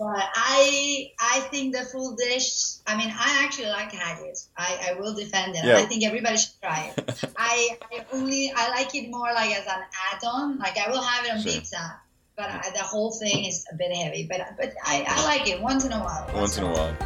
but 0.00 0.24
I 0.34 1.12
I 1.20 1.40
think 1.50 1.76
the 1.76 1.84
full 1.84 2.16
dish. 2.16 2.48
I 2.86 2.96
mean, 2.96 3.10
I 3.12 3.44
actually 3.44 3.68
like 3.68 3.92
haggis. 3.92 4.48
I, 4.56 4.88
I 4.88 4.98
will 4.98 5.14
defend 5.14 5.54
it. 5.54 5.62
Yeah. 5.64 5.76
I 5.76 5.82
think 5.82 6.04
everybody 6.06 6.38
should 6.38 6.56
try 6.62 6.94
it. 6.96 7.24
I, 7.36 7.76
I 7.92 8.06
only 8.14 8.50
I 8.56 8.70
like 8.70 8.94
it 8.94 9.10
more 9.10 9.30
like 9.34 9.50
as 9.54 9.66
an 9.66 9.82
add-on. 10.12 10.58
Like 10.58 10.78
I 10.78 10.90
will 10.90 11.02
have 11.02 11.26
it 11.26 11.32
on 11.32 11.42
Sure. 11.42 11.52
pizza, 11.52 12.00
but 12.34 12.46
I, 12.48 12.70
the 12.74 12.82
whole 12.82 13.12
thing 13.12 13.44
is 13.44 13.66
a 13.70 13.74
bit 13.76 13.92
heavy. 13.94 14.26
But 14.26 14.40
but 14.56 14.72
I, 14.86 15.04
I 15.06 15.24
like 15.26 15.46
it 15.46 15.60
once 15.60 15.84
in 15.84 15.92
a 15.92 16.00
while. 16.00 16.30
Once 16.34 16.56
in 16.56 16.64
a 16.64 16.72
while. 16.72 16.96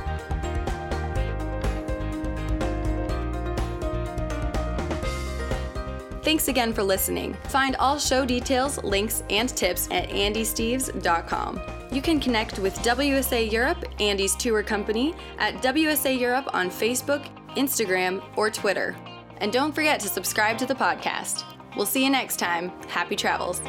Thanks 6.22 6.46
again 6.48 6.72
for 6.72 6.82
listening. 6.84 7.34
Find 7.48 7.74
all 7.76 7.98
show 7.98 8.24
details, 8.24 8.82
links, 8.82 9.24
and 9.28 9.48
tips 9.48 9.88
at 9.90 10.08
andysteves.com. 10.08 11.60
You 11.94 12.02
can 12.02 12.18
connect 12.18 12.58
with 12.58 12.74
WSA 12.80 13.52
Europe, 13.52 13.84
Andy's 14.00 14.34
tour 14.34 14.64
company, 14.64 15.14
at 15.38 15.54
WSA 15.62 16.18
Europe 16.18 16.52
on 16.52 16.68
Facebook, 16.68 17.24
Instagram, 17.54 18.20
or 18.36 18.50
Twitter. 18.50 18.96
And 19.36 19.52
don't 19.52 19.72
forget 19.72 20.00
to 20.00 20.08
subscribe 20.08 20.58
to 20.58 20.66
the 20.66 20.74
podcast. 20.74 21.44
We'll 21.76 21.86
see 21.86 22.02
you 22.02 22.10
next 22.10 22.40
time. 22.40 22.72
Happy 22.88 23.14
travels. 23.14 23.60